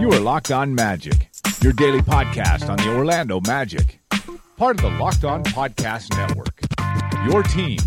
You 0.00 0.10
are 0.10 0.20
Locked 0.20 0.50
On 0.50 0.74
Magic, 0.74 1.30
your 1.60 1.72
daily 1.72 2.00
podcast 2.00 2.68
on 2.68 2.76
the 2.76 2.88
Orlando 2.88 3.40
Magic, 3.46 4.00
part 4.56 4.76
of 4.76 4.82
the 4.82 4.90
Locked 4.98 5.24
On 5.24 5.44
Podcast 5.44 6.16
Network. 6.16 6.60
Your 7.30 7.44
team 7.44 7.78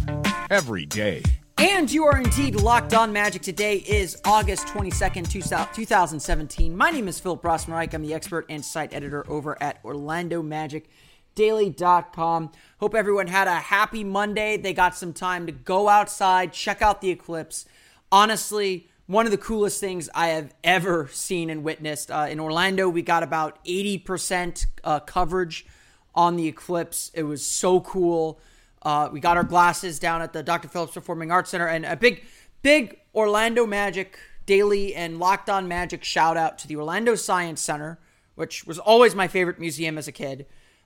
every 0.49 0.85
day. 0.85 1.21
And 1.57 1.91
you 1.91 2.05
are 2.05 2.17
indeed 2.17 2.55
locked 2.55 2.93
on 2.93 3.11
magic. 3.13 3.41
Today 3.41 3.77
is 3.77 4.21
August 4.25 4.67
22nd, 4.67 5.29
2017. 5.29 6.75
My 6.75 6.89
name 6.89 7.07
is 7.07 7.19
Philip 7.19 7.41
Rossman-Reich. 7.41 7.93
I'm 7.93 8.01
the 8.01 8.13
expert 8.13 8.45
and 8.49 8.63
site 8.63 8.93
editor 8.93 9.25
over 9.29 9.61
at 9.61 9.81
OrlandoMagicDaily.com. 9.83 12.51
Hope 12.79 12.93
everyone 12.93 13.27
had 13.27 13.47
a 13.47 13.55
happy 13.55 14.03
Monday. 14.03 14.57
They 14.57 14.73
got 14.73 14.97
some 14.97 15.13
time 15.13 15.45
to 15.45 15.53
go 15.53 15.87
outside, 15.87 16.51
check 16.51 16.81
out 16.81 16.99
the 16.99 17.09
eclipse. 17.09 17.65
Honestly, 18.11 18.89
one 19.07 19.25
of 19.25 19.31
the 19.31 19.37
coolest 19.37 19.79
things 19.79 20.09
I 20.13 20.27
have 20.27 20.53
ever 20.61 21.07
seen 21.11 21.49
and 21.49 21.63
witnessed. 21.63 22.11
Uh, 22.11 22.27
in 22.29 22.37
Orlando, 22.37 22.89
we 22.89 23.01
got 23.01 23.23
about 23.23 23.63
80% 23.63 24.65
uh, 24.83 24.99
coverage 24.99 25.65
on 26.13 26.35
the 26.35 26.47
eclipse. 26.47 27.11
It 27.13 27.23
was 27.23 27.45
so 27.45 27.79
cool. 27.79 28.41
Uh, 28.81 29.09
we 29.09 29.21
got 29.21 29.37
our 29.37 29.43
glasses 29.45 29.97
down 29.97 30.21
at 30.21 30.33
the 30.33 30.43
Dr. 30.43 30.67
Phillips 30.67 30.93
Performing 30.93 31.31
Arts 31.31 31.51
Center, 31.51 31.67
and 31.67 31.85
a 31.85 31.95
big, 31.95 32.25
big 32.61 32.99
Orlando 33.13 33.65
Magic 33.65 34.19
Daily 34.45 34.93
and 34.93 35.17
Locked 35.17 35.49
On 35.49 35.67
Magic 35.67 36.03
shout 36.03 36.35
out 36.35 36.57
to 36.59 36.67
the 36.67 36.75
Orlando 36.75 37.15
Science 37.15 37.61
Center, 37.61 37.99
which 38.35 38.67
was 38.67 38.79
always 38.79 39.15
my 39.15 39.29
favorite 39.29 39.59
museum 39.59 39.97
as 39.97 40.09
a 40.09 40.11
kid. 40.11 40.45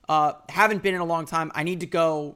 Uh, 0.09 0.33
haven't 0.49 0.81
been 0.81 0.95
in 0.95 1.01
a 1.01 1.05
long 1.05 1.27
time. 1.27 1.51
I 1.53 1.61
need 1.61 1.81
to 1.81 1.85
go. 1.85 2.35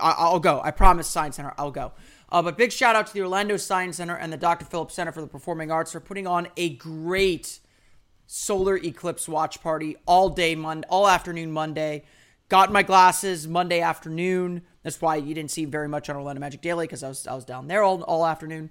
I- 0.00 0.30
will 0.30 0.40
go. 0.40 0.60
I 0.62 0.70
promise, 0.70 1.08
Science 1.08 1.36
Center. 1.36 1.52
I'll 1.58 1.72
go. 1.72 1.92
Uh, 2.30 2.40
but 2.40 2.56
big 2.56 2.72
shout 2.72 2.96
out 2.96 3.08
to 3.08 3.12
the 3.12 3.20
Orlando 3.20 3.56
Science 3.58 3.96
Center 3.96 4.14
and 4.14 4.32
the 4.32 4.36
Dr. 4.38 4.64
Phillips 4.64 4.94
Center 4.94 5.12
for 5.12 5.20
the 5.20 5.26
Performing 5.26 5.70
Arts 5.70 5.92
for 5.92 6.00
putting 6.00 6.26
on 6.26 6.48
a 6.56 6.70
great 6.70 7.58
solar 8.26 8.76
eclipse 8.76 9.28
watch 9.28 9.60
party 9.60 9.96
all 10.06 10.30
day, 10.30 10.54
Monday, 10.54 10.86
all 10.88 11.08
afternoon 11.08 11.52
Monday. 11.52 12.04
Got 12.48 12.72
my 12.72 12.82
glasses 12.82 13.48
Monday 13.48 13.80
afternoon. 13.80 14.62
That's 14.82 15.00
why 15.00 15.16
you 15.16 15.34
didn't 15.34 15.50
see 15.50 15.64
very 15.64 15.88
much 15.88 16.08
on 16.08 16.16
Orlando 16.16 16.40
Magic 16.40 16.60
Daily 16.60 16.86
because 16.86 17.02
I 17.02 17.08
was 17.08 17.26
I 17.26 17.34
was 17.34 17.44
down 17.44 17.66
there 17.66 17.82
all, 17.82 18.02
all 18.04 18.24
afternoon. 18.24 18.70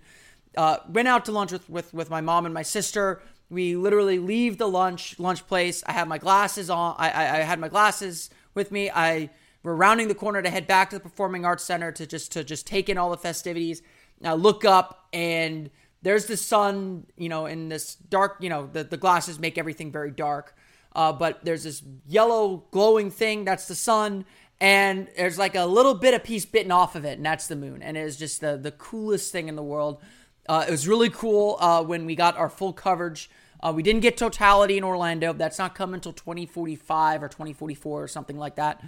Uh, 0.56 0.78
went 0.90 1.08
out 1.08 1.26
to 1.26 1.32
lunch 1.32 1.52
with, 1.52 1.70
with 1.70 1.94
with 1.94 2.09
my 2.09 2.22
mom 2.22 2.46
and 2.46 2.54
my 2.54 2.64
sister. 2.64 3.22
We 3.52 3.75
literally 3.75 4.17
leave 4.17 4.57
the 4.57 4.67
lunch 4.67 5.19
lunch 5.19 5.45
place. 5.45 5.83
I 5.85 5.91
had 5.91 6.07
my 6.07 6.17
glasses 6.17 6.69
on. 6.69 6.95
I, 6.97 7.09
I, 7.09 7.23
I 7.23 7.39
had 7.41 7.59
my 7.59 7.67
glasses 7.67 8.30
with 8.53 8.71
me. 8.71 8.89
I 8.89 9.30
we're 9.61 9.75
rounding 9.75 10.07
the 10.07 10.16
corner 10.16 10.41
to 10.41 10.49
head 10.49 10.67
back 10.67 10.89
to 10.91 10.95
the 10.95 11.02
Performing 11.02 11.44
Arts 11.44 11.66
Center 11.66 11.91
to 11.91 12.07
just 12.07 12.31
to 12.31 12.45
just 12.45 12.66
take 12.66 12.88
in 12.88 12.97
all 12.97 13.09
the 13.09 13.17
festivities. 13.17 13.81
Now 14.22 14.35
look 14.35 14.63
up 14.63 15.07
and 15.11 15.69
there's 16.02 16.27
the 16.27 16.38
sun. 16.38 17.07
You 17.17 17.27
know, 17.27 17.45
in 17.45 17.67
this 17.67 17.95
dark. 17.95 18.38
You 18.39 18.47
know, 18.47 18.69
the 18.72 18.85
the 18.85 18.95
glasses 18.95 19.38
make 19.38 19.57
everything 19.57 19.91
very 19.91 20.11
dark. 20.11 20.55
Uh, 20.95 21.11
but 21.11 21.44
there's 21.44 21.63
this 21.63 21.84
yellow 22.07 22.63
glowing 22.72 23.11
thing 23.11 23.44
that's 23.44 23.67
the 23.67 23.75
sun, 23.75 24.25
and 24.61 25.09
there's 25.17 25.38
like 25.38 25.56
a 25.56 25.66
little 25.66 25.94
bit 25.94 26.13
of 26.13 26.23
piece 26.23 26.45
bitten 26.45 26.72
off 26.72 26.95
of 26.95 27.03
it, 27.03 27.17
and 27.17 27.25
that's 27.25 27.47
the 27.47 27.56
moon. 27.57 27.84
And 27.84 27.97
it 27.97 28.01
is 28.01 28.16
just 28.16 28.40
the 28.40 28.56
the 28.56 28.72
coolest 28.72 29.34
thing 29.34 29.50
in 29.50 29.57
the 29.57 29.63
world. 29.63 30.01
Uh, 30.47 30.66
it 30.67 30.72
was 30.72 30.88
really 30.88 31.09
cool 31.09 31.57
uh, 31.59 31.84
when 31.84 32.06
we 32.06 32.16
got 32.16 32.38
our 32.38 32.50
full 32.50 32.72
coverage. 32.72 33.29
Uh, 33.63 33.72
we 33.75 33.83
didn't 33.83 34.01
get 34.01 34.17
totality 34.17 34.77
in 34.77 34.83
Orlando. 34.83 35.33
That's 35.33 35.59
not 35.59 35.75
coming 35.75 35.95
until 35.95 36.13
2045 36.13 37.23
or 37.23 37.27
2044 37.27 38.03
or 38.03 38.07
something 38.07 38.38
like 38.38 38.55
that. 38.55 38.83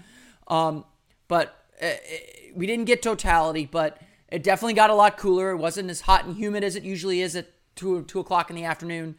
Um, 0.48 0.86
but 1.28 1.56
it, 1.80 2.02
uh, 2.02 2.54
we 2.56 2.66
didn't 2.66 2.86
get 2.86 3.02
totality, 3.02 3.66
but 3.66 4.02
it 4.30 4.44
definitely 4.44 4.74
got 4.74 4.90
a 4.90 4.96
lot 4.96 5.18
cooler. 5.18 5.52
It 5.52 5.58
wasn't 5.58 5.90
as 5.90 6.02
hot 6.02 6.26
and 6.26 6.36
humid 6.36 6.64
as 6.64 6.76
it 6.76 6.84
usually 6.84 7.22
is 7.22 7.36
at 7.36 7.48
two 7.76 8.04
two 8.04 8.20
o'clock 8.20 8.50
in 8.50 8.56
the 8.56 8.66
afternoon. 8.66 9.16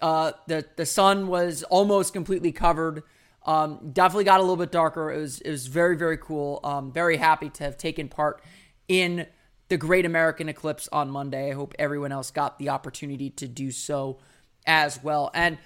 Uh, 0.00 0.32
the 0.46 0.64
the 0.76 0.86
sun 0.86 1.26
was 1.26 1.62
almost 1.64 2.12
completely 2.12 2.52
covered. 2.52 3.02
Um, 3.44 3.90
definitely 3.92 4.24
got 4.24 4.38
a 4.38 4.42
little 4.42 4.56
bit 4.56 4.70
darker. 4.70 5.12
It 5.12 5.18
was 5.18 5.40
it 5.40 5.50
was 5.50 5.66
very 5.66 5.96
very 5.96 6.16
cool. 6.16 6.60
Um, 6.62 6.92
very 6.92 7.16
happy 7.16 7.50
to 7.50 7.64
have 7.64 7.76
taken 7.76 8.08
part 8.08 8.42
in 8.88 9.26
the 9.68 9.76
Great 9.76 10.04
American 10.04 10.48
Eclipse 10.48 10.88
on 10.92 11.10
Monday. 11.10 11.50
I 11.50 11.54
hope 11.54 11.74
everyone 11.78 12.12
else 12.12 12.30
got 12.30 12.58
the 12.58 12.68
opportunity 12.68 13.30
to 13.30 13.48
do 13.48 13.70
so 13.70 14.18
as 14.66 15.02
well. 15.02 15.30
And 15.34 15.58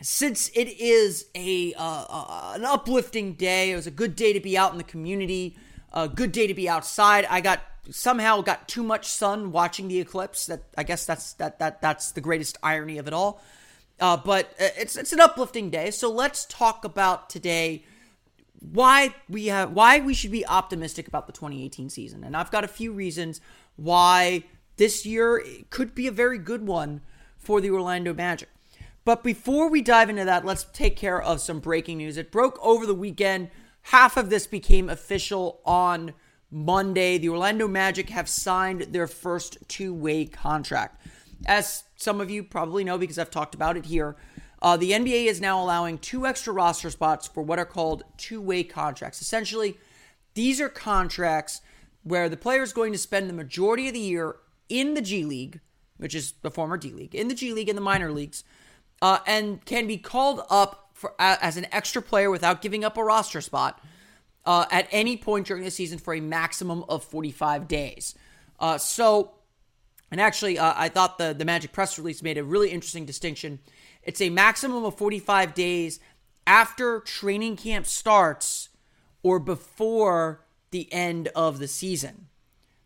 since 0.00 0.48
it 0.54 0.68
is 0.80 1.26
a 1.34 1.74
uh, 1.74 2.04
uh, 2.08 2.52
an 2.54 2.64
uplifting 2.64 3.34
day, 3.34 3.72
it 3.72 3.76
was 3.76 3.86
a 3.86 3.92
good 3.92 4.14
day 4.14 4.32
to 4.32 4.40
be 4.40 4.56
out 4.56 4.72
in 4.72 4.78
the 4.78 4.84
community, 4.84 5.56
a 5.92 6.08
good 6.08 6.32
day 6.32 6.46
to 6.46 6.54
be 6.54 6.68
outside. 6.68 7.26
I 7.28 7.40
got 7.40 7.60
somehow 7.90 8.40
got 8.42 8.68
too 8.68 8.82
much 8.82 9.06
sun 9.06 9.50
watching 9.50 9.88
the 9.88 9.98
eclipse. 9.98 10.46
That 10.46 10.62
I 10.76 10.84
guess 10.84 11.04
that's 11.04 11.32
that 11.34 11.58
that 11.58 11.82
that's 11.82 12.12
the 12.12 12.20
greatest 12.20 12.58
irony 12.62 12.98
of 12.98 13.08
it 13.08 13.12
all. 13.12 13.42
Uh, 13.98 14.16
but 14.16 14.46
uh, 14.60 14.68
it's 14.78 14.96
it's 14.96 15.12
an 15.12 15.20
uplifting 15.20 15.70
day. 15.70 15.90
So 15.90 16.10
let's 16.12 16.44
talk 16.44 16.84
about 16.84 17.28
today 17.28 17.84
why 18.60 19.14
we 19.28 19.46
have 19.46 19.72
why 19.72 20.00
we 20.00 20.14
should 20.14 20.30
be 20.30 20.46
optimistic 20.46 21.08
about 21.08 21.26
the 21.26 21.32
2018 21.32 21.90
season. 21.90 22.22
And 22.22 22.36
I've 22.36 22.50
got 22.52 22.62
a 22.62 22.68
few 22.68 22.92
reasons 22.92 23.40
why 23.76 24.44
this 24.76 25.04
year 25.04 25.42
could 25.70 25.94
be 25.94 26.06
a 26.06 26.12
very 26.12 26.38
good 26.38 26.66
one 26.66 27.00
for 27.38 27.60
the 27.60 27.70
Orlando 27.70 28.12
Magic. 28.12 28.48
But 29.04 29.24
before 29.24 29.70
we 29.70 29.80
dive 29.80 30.10
into 30.10 30.24
that, 30.24 30.44
let's 30.44 30.64
take 30.72 30.96
care 30.96 31.20
of 31.20 31.40
some 31.40 31.60
breaking 31.60 31.98
news. 31.98 32.16
It 32.16 32.30
broke 32.30 32.58
over 32.62 32.84
the 32.84 32.94
weekend. 32.94 33.50
Half 33.82 34.16
of 34.16 34.28
this 34.28 34.46
became 34.46 34.90
official 34.90 35.60
on 35.64 36.12
Monday, 36.50 37.18
the 37.18 37.28
Orlando 37.28 37.68
Magic 37.68 38.08
have 38.10 38.28
signed 38.28 38.82
their 38.82 39.06
first 39.06 39.58
two 39.68 39.92
way 39.92 40.24
contract. 40.24 41.00
As 41.46 41.84
some 41.96 42.20
of 42.20 42.30
you 42.30 42.42
probably 42.42 42.84
know 42.84 42.98
because 42.98 43.18
I've 43.18 43.30
talked 43.30 43.54
about 43.54 43.76
it 43.76 43.86
here, 43.86 44.16
uh, 44.62 44.76
the 44.76 44.92
NBA 44.92 45.26
is 45.26 45.40
now 45.40 45.62
allowing 45.62 45.98
two 45.98 46.26
extra 46.26 46.52
roster 46.52 46.90
spots 46.90 47.28
for 47.28 47.42
what 47.42 47.58
are 47.58 47.66
called 47.66 48.02
two 48.16 48.40
way 48.40 48.64
contracts. 48.64 49.20
Essentially, 49.20 49.78
these 50.34 50.60
are 50.60 50.68
contracts 50.68 51.60
where 52.02 52.28
the 52.28 52.36
player 52.36 52.62
is 52.62 52.72
going 52.72 52.92
to 52.92 52.98
spend 52.98 53.28
the 53.28 53.34
majority 53.34 53.88
of 53.88 53.94
the 53.94 54.00
year 54.00 54.36
in 54.68 54.94
the 54.94 55.02
G 55.02 55.24
League, 55.24 55.60
which 55.98 56.14
is 56.14 56.32
the 56.42 56.50
former 56.50 56.76
D 56.76 56.92
League, 56.92 57.14
in 57.14 57.28
the 57.28 57.34
G 57.34 57.52
League 57.52 57.68
and 57.68 57.76
the 57.76 57.82
minor 57.82 58.10
leagues, 58.10 58.44
uh, 59.02 59.18
and 59.26 59.64
can 59.64 59.86
be 59.86 59.98
called 59.98 60.42
up 60.50 60.90
for, 60.94 61.14
as 61.18 61.56
an 61.56 61.66
extra 61.70 62.02
player 62.02 62.30
without 62.30 62.62
giving 62.62 62.84
up 62.84 62.96
a 62.96 63.04
roster 63.04 63.40
spot 63.40 63.80
uh, 64.44 64.66
at 64.70 64.88
any 64.90 65.16
point 65.16 65.46
during 65.46 65.62
the 65.62 65.70
season 65.70 65.98
for 65.98 66.14
a 66.14 66.20
maximum 66.20 66.84
of 66.88 67.04
45 67.04 67.68
days. 67.68 68.14
Uh, 68.58 68.78
so, 68.78 69.34
and 70.10 70.20
actually, 70.20 70.58
uh, 70.58 70.72
I 70.76 70.88
thought 70.88 71.18
the, 71.18 71.34
the 71.34 71.44
Magic 71.44 71.72
press 71.72 71.98
release 71.98 72.22
made 72.22 72.38
a 72.38 72.44
really 72.44 72.70
interesting 72.70 73.06
distinction. 73.06 73.60
It's 74.02 74.20
a 74.20 74.30
maximum 74.30 74.84
of 74.84 74.96
45 74.96 75.54
days 75.54 76.00
after 76.46 77.00
training 77.00 77.56
camp 77.56 77.86
starts 77.86 78.70
or 79.22 79.38
before 79.38 80.46
the 80.70 80.92
end 80.92 81.28
of 81.36 81.58
the 81.58 81.68
season. 81.68 82.26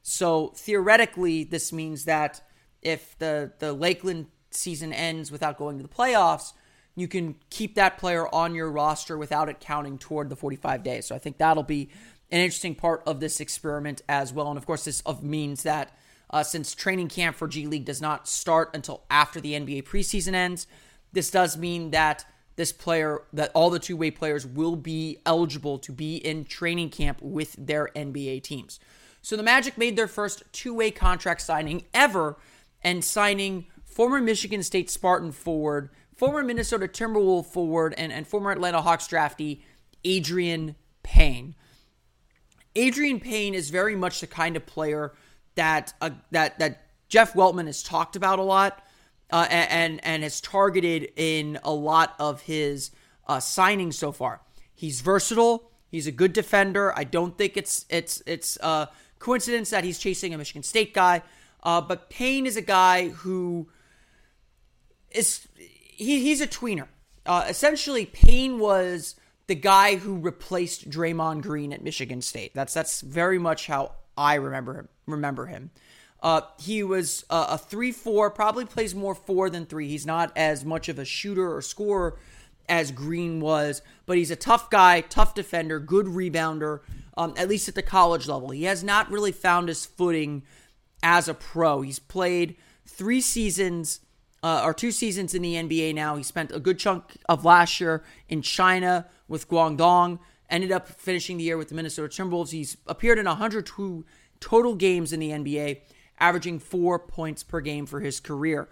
So 0.03 0.53
theoretically, 0.56 1.44
this 1.44 1.73
means 1.73 2.05
that 2.05 2.43
if 2.82 3.17
the, 3.19 3.52
the 3.58 3.73
Lakeland 3.73 4.26
season 4.50 4.93
ends 4.93 5.31
without 5.31 5.56
going 5.56 5.79
to 5.79 5.82
the 5.82 5.88
playoffs, 5.88 6.52
you 6.94 7.08
can 7.08 7.37
keep 7.49 7.75
that 7.76 7.99
player 7.99 8.32
on 8.34 8.55
your 8.55 8.70
roster 8.70 9.17
without 9.17 9.49
it 9.49 9.61
counting 9.61 9.99
toward 9.99 10.29
the 10.29 10.37
45 10.37 10.82
days. 10.82 11.06
So 11.06 11.14
I 11.14 11.19
think 11.19 11.38
that'll 11.38 11.62
be 11.62 11.88
an 12.31 12.40
interesting 12.40 12.75
part 12.75 13.02
of 13.06 13.20
this 13.20 13.40
experiment 13.40 14.02
as 14.08 14.32
well. 14.32 14.49
And 14.49 14.58
of 14.58 14.67
course, 14.67 14.84
this 14.84 15.02
means 15.23 15.62
that 15.62 15.96
uh, 16.31 16.43
since 16.43 16.75
training 16.75 17.08
camp 17.08 17.37
for 17.37 17.46
G 17.46 17.67
League 17.67 17.84
does 17.84 18.00
not 18.00 18.26
start 18.26 18.70
until 18.75 19.05
after 19.11 19.40
the 19.40 19.52
NBA 19.52 19.84
preseason 19.84 20.34
ends, 20.34 20.67
this 21.12 21.31
does 21.31 21.56
mean 21.56 21.90
that 21.90 22.25
this 22.56 22.73
player, 22.73 23.23
that 23.32 23.50
all 23.55 23.70
the 23.70 23.79
two 23.79 23.96
way 23.96 24.11
players 24.11 24.46
will 24.46 24.76
be 24.76 25.19
eligible 25.25 25.79
to 25.79 25.93
be 25.93 26.17
in 26.17 26.44
training 26.44 26.90
camp 26.90 27.19
with 27.20 27.55
their 27.58 27.88
NBA 27.94 28.43
teams. 28.43 28.81
So 29.20 29.37
the 29.37 29.43
Magic 29.43 29.79
made 29.79 29.96
their 29.96 30.08
first 30.08 30.43
two 30.52 30.75
way 30.75 30.90
contract 30.90 31.43
signing 31.43 31.84
ever 31.94 32.37
and 32.82 33.05
signing 33.05 33.67
former 33.84 34.20
Michigan 34.20 34.62
State 34.62 34.90
Spartan 34.90 35.32
forward 35.32 35.90
former 36.23 36.44
Minnesota 36.44 36.87
Timberwolf 36.87 37.46
forward 37.46 37.94
and, 37.99 38.12
and 38.12 38.26
former 38.29 38.52
Atlanta 38.52 38.81
Hawks 38.81 39.08
draftee 39.08 39.62
Adreian 40.05 40.76
Payne. 41.02 41.56
Adreian 42.76 43.20
Payne 43.20 43.55
is 43.55 43.70
very 43.70 43.96
much 43.96 44.20
the 44.20 44.29
kind 44.29 44.56
of 44.56 44.64
player 44.64 45.14
that 45.56 45.93
uh, 46.00 46.11
that 46.31 46.61
that 46.61 46.87
Jeff 47.08 47.34
Weltman 47.34 47.67
has 47.67 47.82
talked 47.82 48.14
about 48.14 48.38
a 48.38 48.43
lot 48.43 48.87
uh, 49.31 49.46
and 49.50 49.99
and 50.05 50.23
has 50.23 50.40
targeted 50.40 51.11
in 51.17 51.58
a 51.64 51.73
lot 51.73 52.14
of 52.19 52.43
his 52.43 52.93
uh, 53.26 53.38
signings 53.38 53.94
so 53.94 54.12
far. 54.12 54.43
He's 54.75 55.00
versatile. 55.00 55.70
He's 55.88 56.06
a 56.06 56.12
good 56.12 56.32
defender. 56.32 56.96
I 56.96 57.05
don't 57.05 57.37
think 57.37 57.56
it's 57.56 57.84
it's 57.90 58.23
it's 58.26 58.56
a 58.58 58.88
coincidence 59.19 59.70
that 59.70 59.84
he's 59.84 59.99
chasing 59.99 60.32
a 60.32 60.38
Michigan 60.38 60.62
State 60.62 60.94
guy. 60.94 61.23
Uh, 61.62 61.81
but 61.81 62.11
Payne 62.11 62.47
is 62.47 62.56
a 62.56 62.62
guy 62.62 63.09
who 63.09 63.69
is 65.11 65.47
he, 65.56 66.20
he's 66.20 66.41
a 66.41 66.47
tweener. 66.47 66.88
Uh, 67.25 67.47
essentially, 67.49 68.06
Payne 68.06 68.59
was 68.59 69.14
the 69.47 69.55
guy 69.55 69.97
who 69.97 70.19
replaced 70.19 70.91
Draymond 70.91 71.43
Green 71.43 71.73
at 71.73 71.82
Michigan 71.82 72.20
State. 72.23 72.53
That's 72.55 72.75
that's 72.75 73.00
very 73.00 73.38
much 73.38 73.67
how 73.67 73.93
I 74.17 74.35
remember 74.35 74.75
him. 74.75 74.88
Remember 75.06 75.47
him. 75.47 75.70
Uh, 76.23 76.43
he 76.61 76.85
was 76.85 77.25
uh, 77.31 77.47
a 77.50 77.59
three-four, 77.59 78.31
probably 78.31 78.65
plays 78.65 78.94
more 78.94 79.15
four 79.15 79.50
than 79.50 79.67
three. 79.67 79.88
He's 79.88 80.06
not 80.06 80.32
as 80.37 80.65
much 80.65 80.88
of 80.88 81.00
a 81.00 81.05
shooter 81.05 81.53
or 81.53 81.61
scorer 81.61 82.17
as 82.69 82.93
Green 82.93 83.41
was, 83.41 83.82
but 84.06 84.17
he's 84.17 84.31
a 84.31 84.37
tough 84.37 84.70
guy, 84.70 85.00
tough 85.00 85.35
defender, 85.35 85.81
good 85.81 86.06
rebounder. 86.06 86.81
Um, 87.17 87.35
at 87.37 87.49
least 87.49 87.69
at 87.69 87.75
the 87.75 87.82
college 87.82 88.29
level, 88.29 88.50
he 88.50 88.65
has 88.65 88.85
not 88.85 89.11
really 89.11 89.32
found 89.32 89.69
his 89.69 89.85
footing 89.85 90.44
as 91.02 91.28
a 91.28 91.34
pro. 91.34 91.82
He's 91.82 91.99
played 91.99 92.56
three 92.87 93.20
seasons 93.20 94.00
uh, 94.43 94.62
or 94.64 94.75
two 94.75 94.90
seasons 94.90 95.34
in 95.34 95.43
the 95.43 95.54
NBA 95.54 95.94
now. 95.94 96.16
He 96.16 96.22
spent 96.22 96.50
a 96.52 96.60
good 96.60 96.78
chunk 96.78 97.16
of 97.28 97.44
last 97.44 97.81
year 97.81 98.02
in 98.28 98.43
China 98.43 99.06
with 99.28 99.49
Guangdong. 99.49 100.19
Ended 100.50 100.72
up 100.72 100.88
finishing 100.88 101.38
the 101.38 101.44
year 101.44 101.56
with 101.56 101.69
the 101.69 101.75
Minnesota 101.75 102.08
Timberwolves. 102.08 102.50
He's 102.50 102.76
appeared 102.87 103.19
in 103.19 103.26
102 103.26 104.04
total 104.40 104.75
games 104.75 105.12
in 105.12 105.20
the 105.20 105.31
NBA, 105.31 105.81
averaging 106.19 106.58
four 106.58 106.99
points 106.99 107.43
per 107.43 107.60
game 107.60 107.87
for 107.87 108.00
his 108.00 108.20
career. 108.20 108.69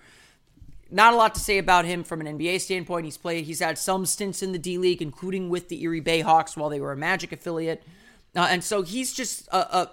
Not 0.90 1.14
a 1.14 1.16
lot 1.16 1.34
to 1.34 1.40
say 1.40 1.58
about 1.58 1.84
him 1.84 2.02
from 2.02 2.20
an 2.20 2.38
NBA 2.38 2.60
standpoint. 2.60 3.04
He's 3.04 3.16
played, 3.16 3.44
he's 3.44 3.60
had 3.60 3.78
some 3.78 4.04
stints 4.04 4.42
in 4.42 4.50
the 4.52 4.58
D 4.58 4.76
League, 4.76 5.00
including 5.00 5.48
with 5.48 5.68
the 5.68 5.82
Erie 5.82 6.02
Bayhawks 6.02 6.56
while 6.56 6.68
they 6.68 6.80
were 6.80 6.92
a 6.92 6.96
Magic 6.96 7.30
affiliate. 7.30 7.84
Uh, 8.34 8.48
and 8.50 8.62
so 8.62 8.82
he's 8.82 9.12
just 9.12 9.46
a, 9.48 9.56
a, 9.56 9.90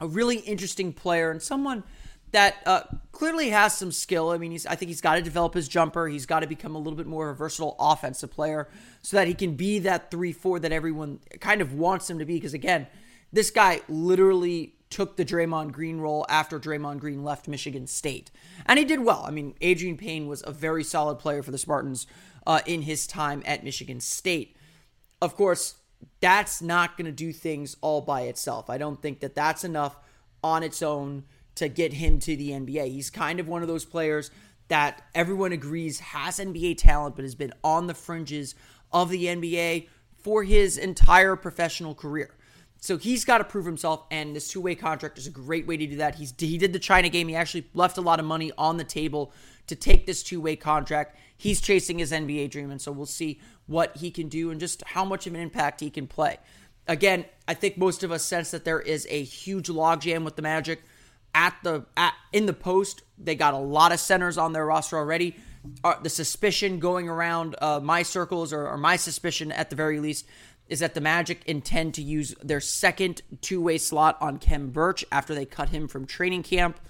a, 0.00 0.08
really 0.08 0.36
interesting 0.36 0.92
player 0.92 1.30
and 1.30 1.42
someone 1.42 1.84
that 2.32 2.56
uh, 2.66 2.82
clearly 3.12 3.50
has 3.50 3.76
some 3.76 3.90
skill. 3.90 4.30
I 4.30 4.38
mean, 4.38 4.52
he's, 4.52 4.66
I 4.66 4.76
think 4.76 4.88
he's 4.88 5.00
got 5.00 5.16
to 5.16 5.22
develop 5.22 5.54
his 5.54 5.68
jumper. 5.68 6.06
He's 6.08 6.26
got 6.26 6.40
to 6.40 6.46
become 6.46 6.74
a 6.74 6.78
little 6.78 6.96
bit 6.96 7.06
more 7.06 7.28
of 7.28 7.36
a 7.36 7.38
versatile 7.38 7.76
offensive 7.78 8.30
player 8.30 8.68
so 9.02 9.16
that 9.16 9.26
he 9.26 9.34
can 9.34 9.54
be 9.54 9.80
that 9.80 10.10
3 10.10 10.32
4 10.32 10.60
that 10.60 10.72
everyone 10.72 11.20
kind 11.40 11.60
of 11.60 11.74
wants 11.74 12.08
him 12.08 12.18
to 12.18 12.24
be. 12.24 12.34
Because 12.34 12.54
again, 12.54 12.86
this 13.32 13.50
guy 13.50 13.80
literally 13.88 14.74
took 14.90 15.16
the 15.16 15.24
Draymond 15.24 15.72
Green 15.72 15.98
role 15.98 16.26
after 16.28 16.58
Draymond 16.58 16.98
Green 16.98 17.22
left 17.22 17.48
Michigan 17.48 17.86
State. 17.86 18.30
And 18.66 18.78
he 18.78 18.84
did 18.84 19.00
well. 19.00 19.24
I 19.24 19.30
mean, 19.30 19.54
Adreian 19.60 19.96
Payne 19.96 20.26
was 20.26 20.42
a 20.44 20.52
very 20.52 20.84
solid 20.84 21.18
player 21.18 21.42
for 21.42 21.52
the 21.52 21.58
Spartans 21.58 22.06
uh, 22.46 22.60
in 22.66 22.82
his 22.82 23.06
time 23.06 23.42
at 23.46 23.64
Michigan 23.64 24.00
State. 24.00 24.56
Of 25.22 25.36
course, 25.36 25.76
that's 26.20 26.60
not 26.60 26.96
going 26.96 27.06
to 27.06 27.12
do 27.12 27.32
things 27.32 27.76
all 27.80 28.00
by 28.00 28.22
itself. 28.22 28.70
I 28.70 28.78
don't 28.78 29.00
think 29.00 29.20
that 29.20 29.34
that's 29.34 29.64
enough 29.64 29.96
on 30.42 30.62
its 30.62 30.82
own 30.82 31.24
to 31.56 31.68
get 31.68 31.94
him 31.94 32.18
to 32.20 32.36
the 32.36 32.50
NBA. 32.50 32.90
He's 32.90 33.10
kind 33.10 33.40
of 33.40 33.48
one 33.48 33.62
of 33.62 33.68
those 33.68 33.84
players 33.84 34.30
that 34.68 35.02
everyone 35.14 35.52
agrees 35.52 35.98
has 36.00 36.38
NBA 36.38 36.78
talent, 36.78 37.16
but 37.16 37.24
has 37.24 37.34
been 37.34 37.52
on 37.64 37.86
the 37.86 37.94
fringes 37.94 38.54
of 38.92 39.10
the 39.10 39.26
NBA 39.26 39.88
for 40.18 40.44
his 40.44 40.78
entire 40.78 41.36
professional 41.36 41.94
career. 41.94 42.34
So 42.82 42.96
he's 42.96 43.24
got 43.24 43.38
to 43.38 43.44
prove 43.44 43.66
himself, 43.66 44.04
and 44.10 44.34
this 44.34 44.48
two 44.48 44.60
way 44.60 44.74
contract 44.74 45.18
is 45.18 45.26
a 45.26 45.30
great 45.30 45.66
way 45.66 45.76
to 45.76 45.86
do 45.86 45.96
that. 45.96 46.14
He's 46.14 46.32
he 46.38 46.56
did 46.56 46.72
the 46.72 46.78
China 46.78 47.10
game. 47.10 47.28
He 47.28 47.34
actually 47.34 47.66
left 47.74 47.98
a 47.98 48.00
lot 48.00 48.20
of 48.20 48.26
money 48.26 48.52
on 48.56 48.78
the 48.78 48.84
table 48.84 49.32
to 49.70 49.76
take 49.76 50.06
this 50.06 50.22
two 50.22 50.40
way 50.40 50.54
contract. 50.54 51.16
He's 51.36 51.60
chasing 51.60 51.98
his 51.98 52.12
NBA 52.12 52.50
dream, 52.50 52.70
and 52.70 52.80
so 52.80 52.92
we'll 52.92 53.06
see 53.06 53.40
what 53.66 53.96
he 53.96 54.10
can 54.10 54.28
do 54.28 54.50
and 54.50 54.60
just 54.60 54.82
how 54.84 55.04
much 55.04 55.26
of 55.26 55.34
an 55.34 55.40
impact 55.40 55.80
he 55.80 55.90
can 55.90 56.06
play. 56.06 56.36
Again, 56.86 57.24
I 57.48 57.54
think 57.54 57.78
most 57.78 58.02
of 58.02 58.12
us 58.12 58.24
sense 58.24 58.50
that 58.50 58.64
there 58.64 58.80
is 58.80 59.06
a 59.10 59.22
huge 59.22 59.68
logjam 59.68 60.24
with 60.24 60.36
the 60.36 60.42
Magic 60.42 60.82
at 61.34 61.56
the 61.62 61.86
at 61.96 62.14
in 62.32 62.46
the 62.46 62.52
post. 62.52 63.02
They 63.16 63.34
got 63.34 63.54
a 63.54 63.58
lot 63.58 63.92
of 63.92 64.00
centers 64.00 64.36
on 64.36 64.52
their 64.52 64.66
roster 64.66 64.96
already. 64.96 65.36
Uh, 65.84 66.00
the 66.02 66.10
suspicion 66.10 66.78
going 66.78 67.08
around 67.08 67.54
uh, 67.60 67.80
my 67.80 68.02
circles, 68.02 68.52
or, 68.52 68.66
or 68.66 68.76
my 68.76 68.96
suspicion 68.96 69.52
at 69.52 69.70
the 69.70 69.76
very 69.76 70.00
least, 70.00 70.26
is 70.68 70.80
that 70.80 70.94
the 70.94 71.00
Magic 71.00 71.42
intend 71.46 71.94
to 71.94 72.02
use 72.02 72.34
their 72.42 72.60
second 72.60 73.22
two 73.40 73.60
way 73.60 73.78
slot 73.78 74.16
on 74.20 74.38
Khem 74.38 74.70
Birch 74.70 75.04
after 75.12 75.34
they 75.34 75.44
cut 75.44 75.68
him 75.68 75.86
from 75.86 76.06
training 76.06 76.42
camp. 76.42 76.80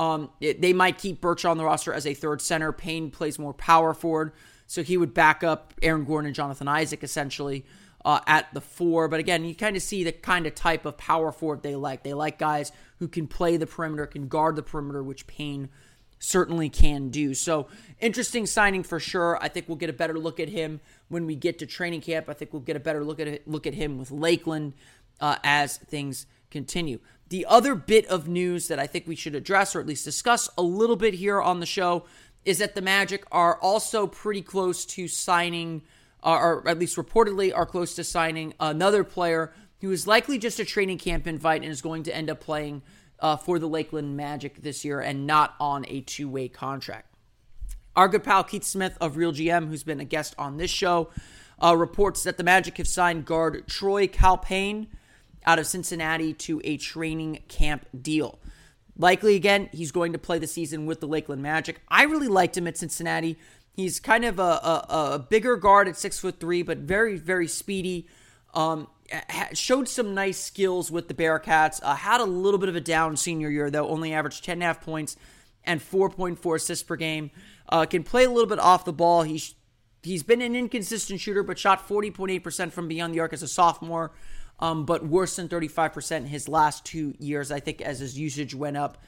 Um, 0.00 0.30
it, 0.40 0.62
they 0.62 0.72
might 0.72 0.96
keep 0.96 1.20
Birch 1.20 1.44
on 1.44 1.58
the 1.58 1.64
roster 1.64 1.92
as 1.92 2.06
a 2.06 2.14
third 2.14 2.40
center. 2.40 2.72
Payne 2.72 3.10
plays 3.10 3.38
more 3.38 3.52
power 3.52 3.92
forward, 3.92 4.32
so 4.66 4.82
he 4.82 4.96
would 4.96 5.12
back 5.12 5.44
up 5.44 5.74
Aaron 5.82 6.06
Gordon 6.06 6.28
and 6.28 6.34
Jonathan 6.34 6.68
Isaac 6.68 7.04
essentially 7.04 7.66
uh, 8.02 8.20
at 8.26 8.52
the 8.54 8.62
four. 8.62 9.08
But 9.08 9.20
again, 9.20 9.44
you 9.44 9.54
kind 9.54 9.76
of 9.76 9.82
see 9.82 10.02
the 10.02 10.12
kind 10.12 10.46
of 10.46 10.54
type 10.54 10.86
of 10.86 10.96
power 10.96 11.30
forward 11.30 11.62
they 11.62 11.76
like. 11.76 12.02
They 12.02 12.14
like 12.14 12.38
guys 12.38 12.72
who 12.98 13.08
can 13.08 13.26
play 13.26 13.58
the 13.58 13.66
perimeter, 13.66 14.06
can 14.06 14.26
guard 14.26 14.56
the 14.56 14.62
perimeter, 14.62 15.02
which 15.02 15.26
Payne 15.26 15.68
certainly 16.18 16.70
can 16.70 17.10
do. 17.10 17.34
So 17.34 17.66
interesting 18.00 18.46
signing 18.46 18.82
for 18.82 19.00
sure. 19.00 19.38
I 19.42 19.48
think 19.48 19.68
we'll 19.68 19.76
get 19.76 19.90
a 19.90 19.94
better 19.94 20.18
look 20.18 20.40
at 20.40 20.48
him 20.48 20.80
when 21.08 21.26
we 21.26 21.36
get 21.36 21.58
to 21.58 21.66
training 21.66 22.00
camp. 22.00 22.30
I 22.30 22.32
think 22.32 22.54
we'll 22.54 22.62
get 22.62 22.76
a 22.76 22.80
better 22.80 23.04
look 23.04 23.20
at 23.20 23.28
it, 23.28 23.46
look 23.46 23.66
at 23.66 23.74
him 23.74 23.98
with 23.98 24.10
Lakeland 24.10 24.72
uh, 25.20 25.36
as 25.44 25.76
things 25.76 26.24
continue. 26.50 27.00
The 27.30 27.46
other 27.46 27.76
bit 27.76 28.06
of 28.06 28.26
news 28.26 28.66
that 28.68 28.80
I 28.80 28.88
think 28.88 29.06
we 29.06 29.14
should 29.14 29.36
address 29.36 29.76
or 29.76 29.80
at 29.80 29.86
least 29.86 30.04
discuss 30.04 30.48
a 30.58 30.62
little 30.62 30.96
bit 30.96 31.14
here 31.14 31.40
on 31.40 31.60
the 31.60 31.66
show 31.66 32.04
is 32.44 32.58
that 32.58 32.74
the 32.74 32.82
Magic 32.82 33.24
are 33.30 33.56
also 33.60 34.08
pretty 34.08 34.42
close 34.42 34.84
to 34.86 35.06
signing, 35.06 35.82
uh, 36.24 36.32
or 36.32 36.68
at 36.68 36.78
least 36.78 36.96
reportedly 36.96 37.54
are 37.54 37.66
close 37.66 37.94
to 37.94 38.02
signing 38.02 38.52
another 38.58 39.04
player 39.04 39.52
who 39.80 39.92
is 39.92 40.08
likely 40.08 40.38
just 40.38 40.58
a 40.58 40.64
training 40.64 40.98
camp 40.98 41.28
invite 41.28 41.62
and 41.62 41.70
is 41.70 41.80
going 41.80 42.02
to 42.02 42.14
end 42.14 42.28
up 42.28 42.40
playing 42.40 42.82
uh, 43.20 43.36
for 43.36 43.60
the 43.60 43.68
Lakeland 43.68 44.16
Magic 44.16 44.62
this 44.62 44.84
year 44.84 45.00
and 45.00 45.24
not 45.24 45.54
on 45.60 45.84
a 45.86 46.00
two 46.00 46.28
way 46.28 46.48
contract. 46.48 47.14
Our 47.94 48.08
good 48.08 48.24
pal 48.24 48.42
Keith 48.42 48.64
Smith 48.64 48.98
of 49.00 49.16
Real 49.16 49.32
GM, 49.32 49.68
who's 49.68 49.84
been 49.84 50.00
a 50.00 50.04
guest 50.04 50.34
on 50.36 50.56
this 50.56 50.70
show, 50.70 51.10
uh, 51.62 51.76
reports 51.76 52.24
that 52.24 52.38
the 52.38 52.44
Magic 52.44 52.78
have 52.78 52.88
signed 52.88 53.24
guard 53.24 53.68
Troy 53.68 54.08
Caupain 54.08 54.88
out 55.44 55.58
of 55.58 55.66
Cincinnati 55.66 56.32
to 56.34 56.60
a 56.64 56.76
training 56.76 57.42
camp 57.48 57.86
deal. 58.00 58.38
Likely 58.96 59.34
again, 59.34 59.68
he's 59.72 59.92
going 59.92 60.12
to 60.12 60.18
play 60.18 60.38
the 60.38 60.46
season 60.46 60.86
with 60.86 61.00
the 61.00 61.06
Lakeland 61.06 61.42
Magic. 61.42 61.80
I 61.88 62.04
really 62.04 62.28
liked 62.28 62.56
him 62.56 62.66
at 62.66 62.76
Cincinnati. 62.76 63.38
He's 63.72 63.98
kind 63.98 64.24
of 64.24 64.38
a, 64.38 64.42
a, 64.42 64.86
a 65.14 65.18
bigger 65.18 65.56
guard 65.56 65.88
at 65.88 65.96
six 65.96 66.18
foot 66.18 66.38
three, 66.38 66.62
but 66.62 66.78
very 66.78 67.16
very 67.16 67.48
speedy. 67.48 68.08
Um, 68.52 68.88
showed 69.54 69.88
some 69.88 70.14
nice 70.14 70.38
skills 70.38 70.90
with 70.90 71.08
the 71.08 71.14
Bearcats. 71.14 71.80
Uh, 71.82 71.94
had 71.94 72.20
a 72.20 72.24
little 72.24 72.58
bit 72.58 72.68
of 72.68 72.76
a 72.76 72.80
down 72.80 73.16
senior 73.16 73.48
year, 73.50 73.70
though, 73.70 73.88
only 73.88 74.12
averaged 74.12 74.44
10.5 74.44 74.80
points 74.80 75.16
and 75.64 75.80
4.4 75.80 76.56
assists 76.56 76.84
per 76.84 76.96
game. 76.96 77.30
Uh, 77.68 77.86
can 77.86 78.02
play 78.02 78.24
a 78.24 78.30
little 78.30 78.48
bit 78.48 78.58
off 78.58 78.84
the 78.84 78.92
ball. 78.92 79.22
He's 79.22 79.54
he's 80.02 80.22
been 80.22 80.42
an 80.42 80.56
inconsistent 80.56 81.20
shooter, 81.20 81.42
but 81.42 81.58
shot 81.58 81.86
40.8% 81.86 82.72
from 82.72 82.88
beyond 82.88 83.14
the 83.14 83.20
arc 83.20 83.32
as 83.32 83.42
a 83.42 83.48
sophomore, 83.48 84.12
um, 84.60 84.84
but 84.84 85.04
worse 85.06 85.36
than 85.36 85.48
35% 85.48 86.16
in 86.18 86.26
his 86.26 86.48
last 86.48 86.84
two 86.84 87.14
years. 87.18 87.50
I 87.50 87.60
think 87.60 87.80
as 87.80 87.98
his 87.98 88.18
usage 88.18 88.54
went 88.54 88.76
up, 88.76 88.98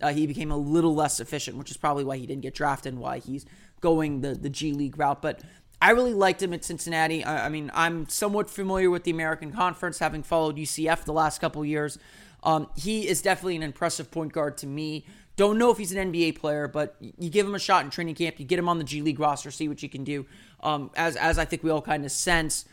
uh, 0.00 0.12
he 0.12 0.26
became 0.26 0.50
a 0.50 0.56
little 0.56 0.94
less 0.94 1.18
efficient, 1.18 1.56
which 1.56 1.70
is 1.70 1.76
probably 1.76 2.04
why 2.04 2.16
he 2.16 2.26
didn't 2.26 2.42
get 2.42 2.54
drafted 2.54 2.92
and 2.92 3.02
why 3.02 3.18
he's 3.18 3.46
going 3.80 4.20
the, 4.20 4.34
the 4.34 4.50
G 4.50 4.72
League 4.72 4.98
route. 4.98 5.22
But 5.22 5.40
I 5.80 5.90
really 5.90 6.14
liked 6.14 6.42
him 6.42 6.52
at 6.52 6.64
Cincinnati. 6.64 7.24
I, 7.24 7.46
I, 7.46 7.48
mean, 7.48 7.70
I'm 7.74 8.08
somewhat 8.08 8.50
familiar 8.50 8.90
with 8.90 9.04
the 9.04 9.10
American 9.10 9.50
Conference, 9.50 9.98
having 9.98 10.22
followed 10.22 10.56
UCF 10.56 11.04
the 11.04 11.12
last 11.12 11.40
couple 11.40 11.64
years. 11.64 11.98
Um, 12.42 12.68
he 12.76 13.08
is 13.08 13.22
definitely 13.22 13.56
an 13.56 13.62
impressive 13.62 14.10
point 14.10 14.32
guard 14.32 14.58
to 14.58 14.66
me. 14.66 15.06
Don't 15.36 15.56
know 15.56 15.70
if 15.70 15.78
he's 15.78 15.92
an 15.92 16.12
NBA 16.12 16.36
player, 16.38 16.68
but 16.68 16.96
you 17.00 17.30
give 17.30 17.46
him 17.46 17.54
a 17.54 17.60
shot 17.60 17.84
in 17.84 17.90
training 17.90 18.16
camp. 18.16 18.38
You 18.38 18.44
get 18.44 18.58
him 18.58 18.68
on 18.68 18.78
the 18.78 18.84
G 18.84 19.02
League 19.02 19.20
roster, 19.20 19.50
see 19.50 19.68
what 19.68 19.82
you 19.82 19.88
can 19.88 20.04
do. 20.04 20.26
Um, 20.60 20.90
as 20.96 21.14
as 21.14 21.38
I 21.38 21.44
think 21.44 21.62
we 21.62 21.70
all 21.70 21.82
kind 21.82 22.04
of 22.04 22.10
sense 22.10 22.64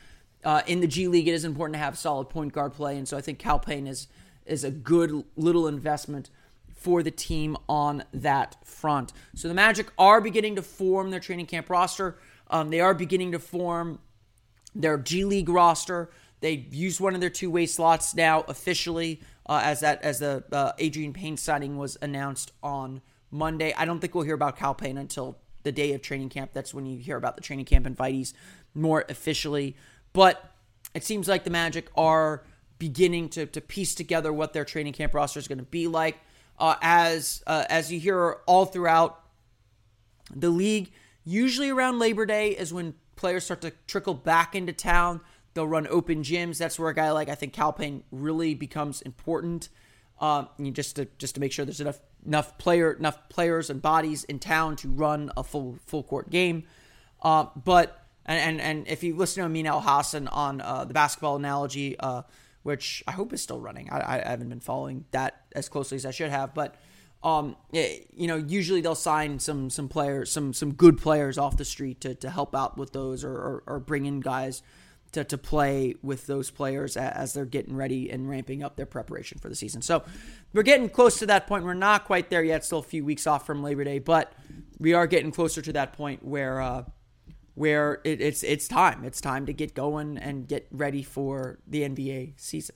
uh, 0.45 0.61
in 0.67 0.79
the 0.79 0.87
G 0.87 1.07
League, 1.07 1.27
it 1.27 1.33
is 1.33 1.43
important 1.43 1.73
to 1.73 1.79
have 1.79 1.97
solid 1.97 2.29
point 2.29 2.53
guard 2.53 2.73
play, 2.73 2.97
and 2.97 3.07
so 3.07 3.17
I 3.17 3.21
think 3.21 3.39
Caupain 3.39 3.87
is 3.87 4.07
is 4.45 4.63
a 4.63 4.71
good 4.71 5.23
little 5.35 5.67
investment 5.67 6.29
for 6.75 7.01
the 7.01 7.09
team 7.09 7.57
on 7.67 8.03
that 8.13 8.55
front. 8.63 9.11
So 9.33 9.47
the 9.47 9.55
Magic 9.55 9.87
are 9.97 10.21
beginning 10.21 10.55
to 10.57 10.61
form 10.61 11.09
their 11.09 11.19
training 11.19 11.47
camp 11.47 11.67
roster. 11.69 12.19
Um, 12.51 12.69
they 12.69 12.79
are 12.79 12.93
beginning 12.93 13.31
to 13.31 13.39
form 13.39 13.99
their 14.75 14.97
G 14.99 15.25
League 15.25 15.49
roster. 15.49 16.11
They 16.41 16.67
used 16.69 16.99
one 16.99 17.15
of 17.15 17.21
their 17.21 17.31
two 17.31 17.49
way 17.49 17.65
slots 17.65 18.13
now 18.13 18.41
officially 18.41 19.21
uh, 19.47 19.61
as 19.63 19.79
that 19.79 20.03
as 20.03 20.19
the 20.19 20.43
uh, 20.51 20.73
Adreian 20.73 21.13
Payne 21.13 21.37
signing 21.37 21.77
was 21.77 21.97
announced 22.03 22.51
on 22.61 23.01
Monday. 23.31 23.73
I 23.75 23.85
don't 23.85 23.99
think 23.99 24.13
we'll 24.13 24.25
hear 24.25 24.35
about 24.35 24.57
Caupain 24.57 24.99
until 24.99 25.39
the 25.63 25.71
day 25.71 25.93
of 25.93 26.01
training 26.01 26.29
camp. 26.29 26.51
That's 26.53 26.73
when 26.73 26.85
you 26.85 26.99
hear 26.99 27.17
about 27.17 27.35
the 27.35 27.41
training 27.41 27.65
camp 27.65 27.87
invitees 27.87 28.33
more 28.75 29.05
officially. 29.09 29.75
But 30.15 30.50
it 30.93 31.03
seems 31.03 31.27
like 31.27 31.43
the 31.43 31.50
Magic 31.50 31.89
are 31.98 32.41
beginning 32.79 33.27
to, 33.29 33.45
to 33.48 33.60
piece 33.60 33.93
together 33.93 34.31
what 34.31 34.53
their 34.53 34.63
training 34.63 34.93
camp 34.93 35.13
roster 35.13 35.39
is 35.39 35.48
going 35.50 35.57
to 35.57 35.65
be 35.65 35.88
like. 35.88 36.17
Uh, 36.57 36.75
as 36.81 37.43
uh, 37.45 37.65
as 37.69 37.91
you 37.91 38.00
hear 38.00 38.38
all 38.45 38.65
throughout 38.65 39.19
the 40.34 40.50
league, 40.50 40.93
usually 41.25 41.69
around 41.69 42.00
Labor 42.00 42.25
Day 42.25 42.51
is 42.51 42.74
when 42.74 42.93
players 43.17 43.43
start 43.43 43.60
to 43.62 43.74
trickle 43.88 44.13
back 44.13 44.55
into 44.55 44.72
town. 44.72 45.19
They'll 45.53 45.67
run 45.67 45.86
open 45.88 46.24
gyms. 46.24 46.60
That's 46.60 46.79
where 46.79 46.88
a 46.89 46.95
guy 46.95 47.12
like 47.12 47.27
I 47.27 47.36
think 47.36 47.53
Caupain 47.53 48.03
really 48.10 48.55
becomes 48.55 49.01
important. 49.01 49.67
Um, 50.22 50.48
just 50.72 50.95
to 50.95 51.10
just 51.17 51.36
to 51.36 51.41
make 51.41 51.51
sure 51.51 51.65
there's 51.65 51.81
enough 51.81 52.00
enough 52.25 52.57
player 52.57 52.93
enough 52.93 53.27
players 53.27 53.69
and 53.69 53.81
bodies 53.81 54.24
in 54.24 54.39
town 54.39 54.77
to 54.77 54.88
run 54.88 55.29
a 55.36 55.43
full 55.43 55.77
full 55.88 56.03
court 56.03 56.29
game. 56.29 56.63
Uh, 57.22 57.48
but 57.57 58.04
and, 58.25 58.39
and 58.39 58.62
and 58.62 58.88
if 58.88 59.03
you 59.03 59.15
listen 59.15 59.41
to 59.41 59.46
Amin 59.46 59.65
Elhassan 59.65 60.27
on 60.32 60.62
uh, 60.62 60.86
the 60.86 60.94
basketball 60.94 61.36
analogy, 61.36 61.98
uh, 62.00 62.24
which 62.63 63.03
I 63.08 63.12
hope 63.12 63.34
is 63.34 63.41
still 63.41 63.60
running, 63.60 63.89
I, 63.91 64.22
I 64.25 64.29
haven't 64.29 64.50
been 64.50 64.60
following 64.60 65.05
that 65.12 65.46
as 65.53 65.70
closely 65.70 65.96
as 65.98 66.05
I 66.05 66.12
should 66.12 66.32
have, 66.32 66.53
but 66.53 66.75
um, 67.24 67.55
it, 67.74 68.08
you 68.15 68.27
know, 68.27 68.38
usually 68.38 68.82
they'll 68.82 68.96
sign 68.96 69.39
some 69.39 69.70
some 69.70 69.88
players, 69.89 70.32
some 70.32 70.53
some 70.53 70.74
good 70.74 70.98
players 70.98 71.38
off 71.38 71.58
the 71.58 71.65
street 71.65 72.01
to, 72.01 72.15
to 72.15 72.29
help 72.29 72.55
out 72.55 72.77
with 72.77 72.94
those, 72.94 73.24
or, 73.24 73.34
or, 73.34 73.63
or 73.65 73.79
bring 73.79 74.05
in 74.05 74.20
guys 74.20 74.62
to, 75.15 75.24
to 75.24 75.38
play 75.38 75.96
with 76.03 76.27
those 76.27 76.51
players 76.51 76.98
as 76.98 77.34
they're 77.34 77.46
getting 77.46 77.75
ready 77.75 78.12
and 78.12 78.29
ramping 78.29 78.63
up 78.63 78.75
their 78.75 78.86
preparation 78.86 79.39
for 79.39 79.50
the 79.50 79.55
season. 79.55 79.82
So 79.82 80.03
we're 80.53 80.63
getting 80.63 80.89
close 80.89 81.20
to 81.20 81.25
that 81.27 81.48
point. 81.48 81.63
We're 81.63 81.74
not 81.74 82.05
quite 82.05 82.29
there 82.29 82.44
yet, 82.44 82.65
still 82.65 82.79
a 82.79 82.84
few 82.84 83.05
weeks 83.05 83.25
off 83.25 83.46
from 83.46 83.63
Labor 83.63 83.86
Day, 83.86 84.00
but 84.00 84.34
we 84.77 84.94
are 84.94 85.08
getting 85.08 85.32
closer 85.32 85.62
to 85.62 85.74
that 85.74 85.94
point 85.94 86.24
where 86.24 86.62
uh, 86.62 86.84
where 87.55 88.01
it, 88.03 88.21
it's 88.21 88.43
it's 88.43 88.67
time. 88.67 89.03
It's 89.03 89.19
time 89.19 89.45
to 89.47 89.53
get 89.53 89.74
going 89.74 90.17
and 90.17 90.47
get 90.47 90.67
ready 90.71 91.03
for 91.03 91.59
the 91.67 91.81
NBA 91.81 92.33
season. 92.38 92.75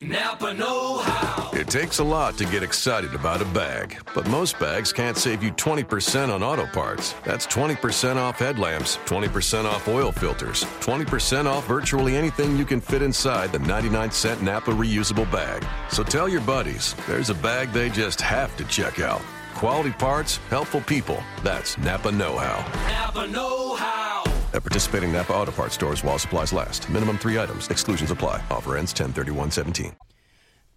Napa 0.00 0.52
Know 0.52 0.98
How. 0.98 1.50
It 1.52 1.68
takes 1.68 1.98
a 1.98 2.04
lot 2.04 2.36
to 2.38 2.44
get 2.44 2.62
excited 2.62 3.14
about 3.14 3.40
a 3.40 3.46
bag, 3.46 3.96
but 4.14 4.28
most 4.28 4.58
bags 4.58 4.92
can't 4.92 5.16
save 5.16 5.42
you 5.42 5.50
20% 5.52 6.34
on 6.34 6.42
auto 6.42 6.66
parts. 6.66 7.14
That's 7.24 7.46
20% 7.46 8.16
off 8.16 8.38
headlamps, 8.38 8.98
20% 9.06 9.64
off 9.64 9.88
oil 9.88 10.12
filters, 10.12 10.64
20% 10.80 11.46
off 11.46 11.66
virtually 11.66 12.16
anything 12.16 12.56
you 12.56 12.66
can 12.66 12.80
fit 12.80 13.02
inside 13.02 13.52
the 13.52 13.60
99 13.60 14.10
cent 14.10 14.42
Napa 14.42 14.72
reusable 14.72 15.30
bag. 15.30 15.64
So 15.90 16.02
tell 16.02 16.28
your 16.28 16.42
buddies 16.42 16.94
there's 17.06 17.30
a 17.30 17.34
bag 17.34 17.72
they 17.72 17.88
just 17.88 18.20
have 18.20 18.54
to 18.56 18.64
check 18.64 19.00
out. 19.00 19.22
Quality 19.54 19.92
parts, 19.92 20.38
helpful 20.50 20.80
people. 20.80 21.22
That's 21.42 21.78
Napa 21.78 22.10
Know 22.10 22.36
How. 22.36 22.58
Napa 22.88 23.26
Know 23.28 23.76
How. 23.76 24.24
At 24.52 24.62
participating 24.62 25.12
Napa 25.12 25.32
Auto 25.32 25.52
Parts 25.52 25.74
stores 25.74 26.02
while 26.02 26.18
supplies 26.18 26.52
last. 26.52 26.90
Minimum 26.90 27.18
three 27.18 27.38
items. 27.38 27.68
Exclusions 27.68 28.10
apply. 28.10 28.42
Offer 28.50 28.76
ends 28.76 28.92
10-31-17. 28.92 29.94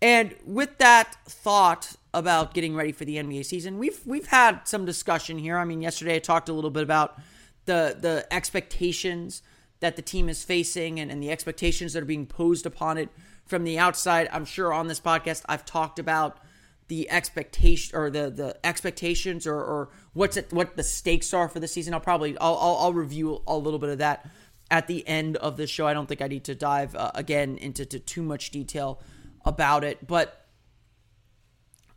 And 0.01 0.36
with 0.46 0.77
that 0.77 1.15
thought 1.25 1.96
about 2.13 2.53
getting 2.53 2.75
ready 2.75 2.91
for 2.91 3.03
the 3.03 3.15
NBA 3.17 3.46
season, 3.46 3.79
we've 3.79 4.00
we've 4.05 4.27
had 4.27 4.67
some 4.67 4.86
discussion 4.86 5.39
here. 5.39 5.57
I 5.57 5.65
mean, 5.65 5.81
yesterday 5.81 6.17
I 6.17 6.19
talked 6.19 6.50
a 6.50 6.53
little 6.53 6.69
bit 6.69 6.84
about 6.84 7.19
the 7.65 7.98
the 8.00 8.27
expectations 8.31 9.41
that 9.79 9.96
the 9.96 10.03
team 10.03 10.29
is 10.29 10.43
facing 10.43 11.00
and, 11.00 11.12
and 11.12 11.22
the 11.22 11.31
expectations 11.31 11.93
that 11.93 12.03
are 12.03 12.07
being 12.07 12.27
posed 12.27 12.67
upon 12.67 13.00
it 13.00 13.10
from 13.46 13.63
the 13.63 13.79
outside. 13.79 14.29
I'm 14.31 14.46
sure 14.46 14.72
on 14.72 14.88
this 14.88 15.00
podcast 15.00 15.41
I've 15.48 15.65
talked 15.65 15.98
about 15.98 16.38
the 16.88 17.10
expectation 17.10 17.98
or 17.98 18.10
the 18.10 18.29
the 18.29 18.58
expectations 18.63 19.46
or, 19.46 19.56
or 19.56 19.89
what's 20.13 20.38
it 20.38 20.51
what 20.53 20.75
the 20.77 20.84
stakes 20.84 21.34
are 21.34 21.50
for 21.50 21.60
the 21.60 21.67
season. 21.67 21.94
I'll 21.94 22.00
probably 22.00 22.38
I'll, 22.38 22.56
I'll, 22.56 22.77
I'll 22.77 22.94
review 22.94 23.41
a 23.48 23.58
little 23.58 23.79
bit 23.79 23.89
of 23.89 23.98
that 24.00 24.29
at 24.72 24.88
the 24.88 25.08
end 25.08 25.38
of 25.38 25.58
the 25.58 25.67
show. 25.67 25.88
I 25.88 25.94
don't 25.94 26.08
think 26.08 26.22
I 26.22 26.27
need 26.27 26.46
to 26.46 26.56
dive 26.56 26.96
uh, 26.96 27.12
again 27.15 27.58
into 27.58 27.86
too 27.86 28.22
much 28.22 28.51
detail 28.51 29.01
about 29.46 29.84
it, 29.84 30.06
but 30.06 30.46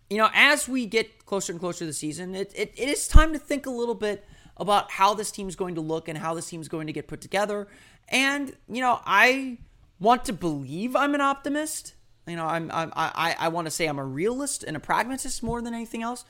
you 0.09 0.19
know, 0.19 0.29
as 0.35 0.69
we 0.69 0.87
get 0.87 1.25
closer 1.25 1.53
and 1.53 1.61
closer 1.61 1.81
to 1.81 1.87
the 1.87 1.93
season, 1.93 2.35
it, 2.35 2.53
it, 2.57 2.73
it 2.77 2.89
is 2.89 3.07
time 3.07 3.33
to 3.33 3.39
think 3.39 3.67
a 3.67 3.71
little 3.71 3.95
bit 3.95 4.27
about 4.57 4.91
how 4.91 5.15
this 5.15 5.31
team 5.31 5.49
is 5.49 5.55
going 5.55 5.77
to 5.77 5.81
look 5.81 6.09
and 6.09 6.19
how 6.19 6.35
this 6.35 6.49
team 6.49 6.61
is 6.61 6.69
going 6.69 6.89
to 6.89 6.93
get 6.93 7.07
put 7.07 7.21
together. 7.21 7.69
And 8.09 8.57
you 8.69 8.81
know, 8.81 9.01
I 9.07 9.59
want 10.01 10.25
to 10.25 10.33
believe 10.33 10.97
I'm 10.97 11.15
an 11.15 11.21
optimist 11.21 11.95
you 12.31 12.37
know, 12.37 12.47
I'm, 12.47 12.71
I'm 12.73 12.93
I 12.95 13.37
I 13.39 13.49
want 13.49 13.67
to 13.67 13.71
say 13.71 13.87
I'm 13.87 13.99
a 13.99 14.05
realist 14.05 14.63
and 14.65 14.77
a 14.77 14.81
pragmatist 14.81 15.43
more 15.43 15.61
than 15.61 15.75
anything 15.75 16.03
else. 16.03 16.25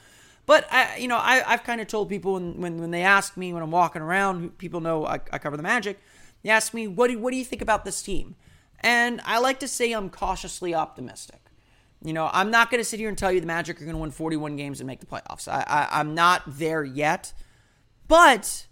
But 0.47 0.67
I, 0.73 0.97
you 0.97 1.07
know, 1.07 1.17
I, 1.17 1.43
I've 1.47 1.63
kind 1.63 1.81
of 1.81 1.87
told 1.87 2.09
people 2.09 2.33
when, 2.33 2.61
when, 2.61 2.79
when 2.79 2.91
they 2.91 3.03
ask 3.03 3.37
me 3.37 3.53
when 3.53 3.63
I'm 3.63 3.71
walking 3.71 4.03
around, 4.03 4.59
people 4.59 4.81
know 4.81 5.07
I, 5.07 5.21
I 5.33 5.39
cover 5.39 5.57
the 5.57 5.63
Magic. 5.63 6.01
They 6.43 6.51
ask 6.51 6.75
me, 6.75 6.89
what 6.89 7.09
do 7.09 7.19
what 7.19 7.31
do 7.31 7.37
you 7.37 7.45
think 7.45 7.63
about 7.63 7.85
this 7.85 8.03
team? 8.03 8.35
And 8.81 9.21
I 9.25 9.39
like 9.39 9.61
to 9.61 9.69
say 9.69 9.93
I'm 9.93 10.09
cautiously 10.11 10.75
optimistic. 10.75 11.41
You 12.03 12.15
know, 12.15 12.31
I'm 12.33 12.51
not 12.51 12.71
going 12.71 12.81
to 12.81 12.85
sit 12.85 12.99
here 12.99 13.11
and 13.11 13.19
tell 13.19 13.31
you 13.31 13.41
the 13.41 13.47
Magic 13.47 13.81
are 13.81 13.85
going 13.85 13.95
to 13.95 14.01
win 14.01 14.11
41 14.11 14.57
games 14.57 14.81
and 14.81 14.87
make 14.87 15.01
the 15.01 15.07
playoffs. 15.07 15.47
I, 15.47 15.65
I 15.67 16.01
I'm 16.01 16.15
not 16.15 16.43
there 16.47 16.83
yet, 16.83 17.33
but 18.09 18.67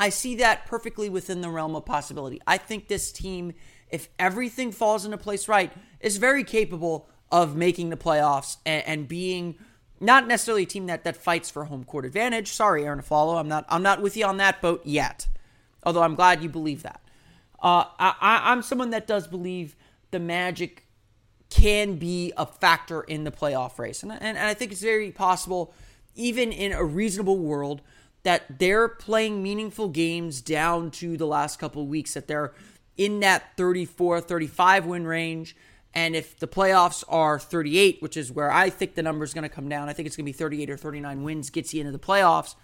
I 0.00 0.08
see 0.08 0.36
that 0.36 0.66
perfectly 0.66 1.08
within 1.08 1.40
the 1.40 1.50
realm 1.50 1.76
of 1.76 1.84
possibility. 1.84 2.40
I 2.46 2.58
think 2.58 2.88
this 2.88 3.12
team 3.12 3.54
if 3.90 4.08
everything 4.18 4.72
falls 4.72 5.04
into 5.04 5.18
place 5.18 5.48
right, 5.48 5.72
is 6.00 6.16
very 6.16 6.44
capable 6.44 7.08
of 7.30 7.56
making 7.56 7.90
the 7.90 7.96
playoffs 7.96 8.56
and, 8.64 8.84
and 8.86 9.08
being 9.08 9.56
not 10.00 10.26
necessarily 10.26 10.62
a 10.62 10.66
team 10.66 10.86
that, 10.86 11.04
that 11.04 11.16
fights 11.16 11.50
for 11.50 11.64
home 11.64 11.84
court 11.84 12.04
advantage. 12.04 12.48
Sorry, 12.48 12.84
Arron 12.84 13.00
Afflalo, 13.00 13.38
I'm 13.38 13.48
not 13.48 13.64
I'm 13.68 13.82
not 13.82 14.00
with 14.00 14.16
you 14.16 14.24
on 14.24 14.36
that 14.38 14.60
boat 14.60 14.82
yet. 14.84 15.26
Although 15.84 16.02
I'm 16.02 16.14
glad 16.14 16.42
you 16.42 16.48
believe 16.48 16.82
that. 16.82 17.00
Uh, 17.60 17.84
I, 17.98 18.14
I'm 18.20 18.62
someone 18.62 18.90
that 18.90 19.06
does 19.06 19.26
believe 19.26 19.74
the 20.10 20.20
Magic 20.20 20.86
can 21.50 21.96
be 21.96 22.32
a 22.36 22.46
factor 22.46 23.02
in 23.02 23.24
the 23.24 23.30
playoff 23.30 23.78
race, 23.78 24.02
and, 24.02 24.12
and, 24.12 24.22
and 24.22 24.38
I 24.38 24.54
think 24.54 24.70
it's 24.70 24.82
very 24.82 25.10
possible, 25.10 25.72
even 26.14 26.52
in 26.52 26.72
a 26.72 26.84
reasonable 26.84 27.38
world, 27.38 27.80
that 28.22 28.58
they're 28.58 28.88
playing 28.88 29.42
meaningful 29.42 29.88
games 29.88 30.40
down 30.40 30.90
to 30.92 31.16
the 31.16 31.26
last 31.26 31.58
couple 31.58 31.86
weeks. 31.86 32.14
That 32.14 32.28
they're 32.28 32.52
in 32.98 33.20
that 33.20 33.56
34 33.56 34.20
35 34.20 34.84
win 34.84 35.06
range. 35.06 35.56
And 35.94 36.14
if 36.14 36.38
the 36.38 36.46
playoffs 36.46 37.02
are 37.08 37.38
38, 37.38 38.02
which 38.02 38.16
is 38.16 38.30
where 38.30 38.52
I 38.52 38.68
think 38.68 38.94
the 38.94 39.02
number 39.02 39.24
is 39.24 39.32
going 39.32 39.44
to 39.44 39.48
come 39.48 39.68
down, 39.68 39.88
I 39.88 39.94
think 39.94 40.06
it's 40.06 40.16
going 40.16 40.26
to 40.26 40.32
be 40.32 40.36
38 40.36 40.68
or 40.68 40.76
39 40.76 41.22
wins 41.22 41.48
gets 41.48 41.72
you 41.72 41.80
into 41.80 41.92
the 41.92 41.98
playoffs. 41.98 42.54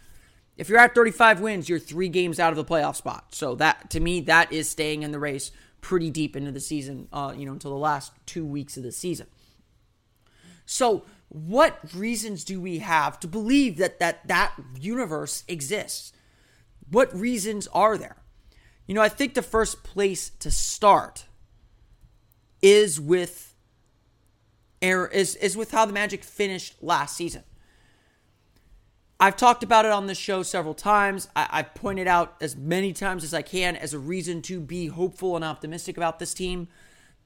If 0.57 0.69
you're 0.69 0.79
at 0.79 0.95
35 0.95 1.41
wins, 1.41 1.69
you're 1.69 1.79
three 1.79 2.09
games 2.09 2.39
out 2.39 2.53
of 2.53 2.57
the 2.57 2.65
playoff 2.65 2.97
spot. 2.97 3.35
So 3.35 3.55
that 3.57 3.91
to 3.91 4.01
me, 4.01 4.21
that 4.23 4.53
is 4.53 4.69
staying 4.69 5.03
in 5.03 5.11
the 5.11 5.19
race 5.19 5.51
pretty 5.81 6.11
deep 6.11 6.37
into 6.37 6.53
the 6.53 6.61
season, 6.61 7.09
uh, 7.13 7.35
you 7.37 7.47
know, 7.47 7.53
until 7.53 7.71
the 7.71 7.79
last 7.79 8.13
two 8.27 8.45
weeks 8.45 8.77
of 8.77 8.83
the 8.83 8.93
season. 8.93 9.27
So 10.67 11.05
what 11.29 11.79
reasons 11.93 12.45
do 12.45 12.61
we 12.61 12.79
have 12.79 13.19
to 13.21 13.29
believe 13.29 13.77
that 13.79 13.99
that 13.99 14.27
that 14.29 14.55
universe 14.79 15.45
exists? 15.49 16.13
What 16.91 17.15
reasons 17.15 17.67
are 17.69 17.99
there? 17.99 18.17
You 18.87 18.95
know, 18.95 19.03
I 19.03 19.09
think 19.09 19.35
the 19.35 19.43
first 19.43 19.83
place 19.83 20.31
to 20.41 20.51
start 20.51 21.27
is 22.61 23.01
with 23.01 23.55
is 24.81 25.37
is 25.37 25.57
with 25.57 25.71
how 25.71 25.87
the 25.87 25.93
Magic 25.93 26.23
finished 26.23 26.83
last 26.83 27.17
season. 27.17 27.43
I've 29.19 29.37
talked 29.37 29.63
about 29.63 29.87
it 29.87 29.93
on 29.93 30.07
the 30.07 30.15
show 30.15 30.43
several 30.43 30.75
times. 30.75 31.29
I, 31.35 31.49
have 31.51 31.75
pointed 31.75 32.07
out 32.07 32.37
as 32.41 32.57
many 32.57 32.93
times 32.93 33.25
as 33.25 33.33
I 33.33 33.43
can 33.43 33.77
as 33.77 33.95
a 33.95 33.99
reason 33.99 34.43
to 34.43 34.61
be 34.61 34.89
hopeful 34.89 35.37
and 35.37 35.45
optimistic 35.45 35.97
about 35.97 36.19
this 36.19 36.35
team 36.35 36.69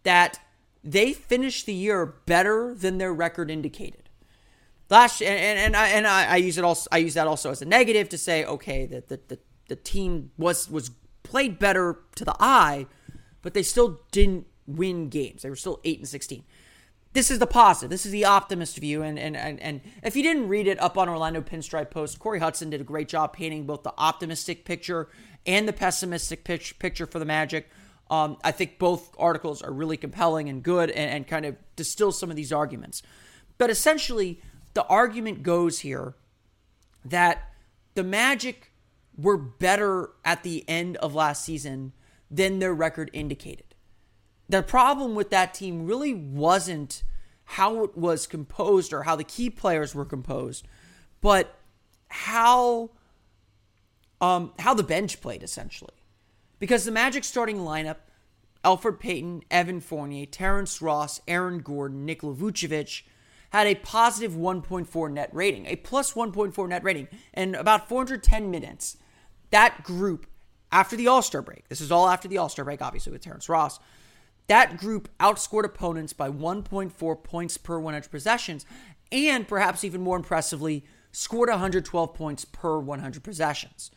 that 0.03 0.39
they 0.85 1.13
finished 1.13 1.67
the 1.67 1.75
year 1.75 2.07
better 2.07 2.75
than 2.75 2.99
their 2.99 3.13
record 3.13 3.51
indicated. 3.51 4.09
Last 4.91 5.21
and 5.21 5.29
and, 5.31 5.59
and 5.59 5.77
I 5.77 5.89
and 5.89 6.07
I, 6.07 6.27
I 6.27 6.37
use 6.37 6.59
it 6.59 6.65
also 6.65 6.89
I 6.93 6.99
use 6.99 7.15
that 7.15 7.27
also 7.27 7.51
as 7.51 7.63
a 7.63 7.67
negative 7.67 8.09
to 8.11 8.19
say 8.19 8.45
okay 8.45 8.87
that 8.87 9.09
the, 9.09 9.21
the, 9.29 9.39
the 9.69 9.77
team 9.77 10.31
was 10.39 10.71
was 10.71 10.91
played 11.29 11.59
better 11.59 12.01
to 12.17 12.25
the 12.25 12.35
eye, 12.41 12.87
but 13.43 13.55
they 13.55 13.63
still 13.63 14.01
didn't 14.11 14.47
win 14.67 15.09
games. 15.09 15.43
They 15.43 15.51
were 15.51 15.57
still 15.57 15.81
8 15.85 15.99
and 15.99 16.09
16. 16.09 16.43
This 17.13 17.31
is 17.31 17.39
the 17.39 17.47
positive. 17.47 17.91
This 17.91 18.07
is 18.07 18.13
the 18.13 18.25
optimist 18.25 18.79
view. 18.79 19.03
And, 19.03 19.19
and, 19.19 19.37
and, 19.37 19.61
and 19.61 19.81
if 20.03 20.17
you 20.17 20.23
didn't 20.23 20.49
read 20.49 20.67
it 20.67 20.81
up 20.81 20.97
on 20.97 21.09
Orlando 21.09 21.41
Pinstripe 21.41 21.91
Post, 21.91 22.19
Corey 22.19 22.39
Hudson 22.39 22.71
did 22.71 22.81
a 22.81 22.85
great 22.85 23.09
job 23.09 23.33
painting 23.33 23.67
both 23.67 23.83
the 23.83 23.93
optimistic 23.99 24.65
picture 24.65 25.09
and 25.47 25.69
the 25.69 25.73
pessimistic 25.73 26.45
pitch, 26.45 26.79
picture 26.79 27.07
for 27.07 27.19
the 27.19 27.25
Magic. 27.25 27.69
Um, 28.11 28.39
I 28.43 28.53
think 28.53 28.79
both 28.79 29.15
articles 29.19 29.61
are 29.61 29.73
really 29.73 29.99
compelling 29.99 30.49
and 30.49 30.63
good 30.63 30.91
and, 30.91 31.11
and 31.11 31.27
kind 31.27 31.45
of 31.45 31.57
distill 31.77 32.13
some 32.13 32.31
of 32.31 32.37
these 32.37 32.53
arguments. 32.53 33.03
But 33.59 33.69
essentially, 33.69 34.41
the 34.73 34.87
argument 34.87 35.43
goes 35.43 35.81
here 35.81 36.15
that 37.05 37.53
the 37.95 38.05
Magic 38.05 38.68
were 39.19 39.37
better 39.37 40.11
at 40.25 40.45
the 40.45 40.65
end 40.69 40.97
of 40.99 41.15
last 41.15 41.45
season 41.45 41.93
than 42.31 42.61
their 42.61 42.73
record 42.73 43.11
indicated. 43.13 43.75
The 44.49 44.63
problem 44.63 45.15
with 45.15 45.31
that 45.31 45.53
team 45.53 45.85
really 45.85 46.15
wasn't 46.15 47.03
how 47.45 47.83
it 47.83 47.97
was 47.97 48.27
composed 48.27 48.93
or 48.93 49.03
how 49.03 49.17
the 49.17 49.25
key 49.25 49.51
players 49.51 49.95
were 49.95 50.05
composed, 50.05 50.67
but 51.21 51.59
how 52.09 52.91
um, 54.21 54.53
how 54.59 54.75
the 54.75 54.83
bench 54.83 55.21
played 55.21 55.43
essentially. 55.43 55.95
Because 56.59 56.85
the 56.85 56.91
Magic 56.91 57.25
starting 57.25 57.59
lineup, 57.59 57.97
Elfrid 58.65 58.99
Payton, 58.99 59.43
Evan 59.51 59.81
Fournier, 59.81 60.27
Terrence 60.27 60.83
Ross, 60.83 61.21
Aaron 61.29 61.61
Gordon, 61.61 62.05
Nikola 62.05 62.35
Vucevic 62.35 63.03
had 63.51 63.67
a 63.67 63.75
positive 63.77 64.33
1.4 64.33 65.13
net 65.13 65.31
rating, 65.33 65.67
a 65.67 65.77
plus 65.77 66.13
1.4 66.13 66.69
net 66.69 66.85
rating, 66.85 67.09
and 67.33 67.55
about 67.57 67.89
410 67.89 68.51
minutes. 68.51 68.97
That 69.51 69.83
group, 69.83 70.27
after 70.71 70.97
the 70.97 71.09
All 71.09 71.23
Star 71.23 71.43
break, 71.43 71.69
this 71.69 71.81
is 71.81 71.91
all 71.91 72.09
after 72.09 72.29
the 72.29 72.39
All 72.39 72.49
Star 72.49 72.65
break, 72.65 72.83
obviously, 72.83 73.13
with 73.13 73.23
Terrence 73.23 73.49
Ross, 73.49 73.79
that 74.47 74.79
group 74.79 75.09
outscored 75.21 75.65
opponents 75.65 76.13
by 76.13 76.31
1.4 76.31 77.23
points 77.23 77.59
per 77.59 77.79
100 77.79 78.11
possessions, 78.11 78.65
and 79.13 79.47
perhaps 79.47 79.85
even 79.85 80.01
more 80.01 80.17
impressively, 80.17 80.85
scored 81.13 81.49
112 81.49 82.15
points 82.15 82.45
per 82.45 82.79
100 82.79 83.23
possessions. 83.23 83.91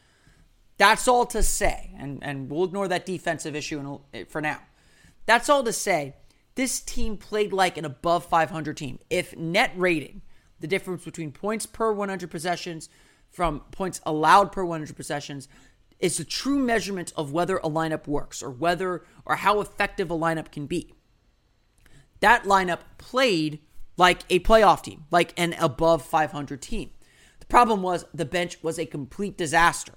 That's 0.78 1.08
all 1.08 1.26
to 1.28 1.44
say, 1.44 1.92
and, 1.98 2.20
and 2.22 2.50
we'll 2.50 2.66
ignore 2.66 2.88
that 2.88 3.06
defensive 3.06 3.56
issue 3.56 4.02
in, 4.14 4.26
for 4.26 4.42
now. 4.42 4.60
That's 5.26 5.50
all 5.50 5.64
to 5.64 5.74
say 5.74 6.16
this 6.56 6.80
team 6.82 7.18
played 7.18 7.54
like 7.54 7.78
an 7.78 7.86
above 7.86 8.26
500 8.26 8.76
team. 8.76 9.00
If 9.10 9.38
net 9.38 9.72
rating, 9.76 10.22
the 10.60 10.68
difference 10.68 11.06
between 11.06 11.32
points 11.32 11.66
per 11.66 11.92
100 11.92 12.30
possessions 12.30 12.90
from 13.32 13.62
points 13.72 14.02
allowed 14.06 14.52
per 14.52 14.64
100 14.64 14.96
possessions, 14.96 15.48
is 16.00 16.20
a 16.20 16.26
true 16.26 16.60
measurement 16.60 17.14
of 17.16 17.32
whether 17.32 17.58
a 17.58 17.70
lineup 17.70 18.08
works 18.08 18.44
or 18.44 18.50
whether 18.50 19.04
or 19.26 19.38
how 19.38 19.62
effective 19.62 20.12
a 20.12 20.18
lineup 20.18 20.52
can 20.52 20.66
be. 20.66 20.94
That 22.20 22.44
lineup 22.44 22.80
played 22.98 23.60
like 23.98 24.22
a 24.30 24.40
playoff 24.40 24.84
team, 24.84 25.06
like 25.12 25.34
an 25.38 25.54
above 25.60 26.04
500 26.04 26.62
team. 26.62 26.92
The 27.40 27.46
problem 27.46 27.82
was 27.82 28.06
the 28.14 28.26
bench 28.26 28.62
was 28.64 28.80
a 28.80 28.86
complete 28.86 29.38
disaster. 29.38 29.94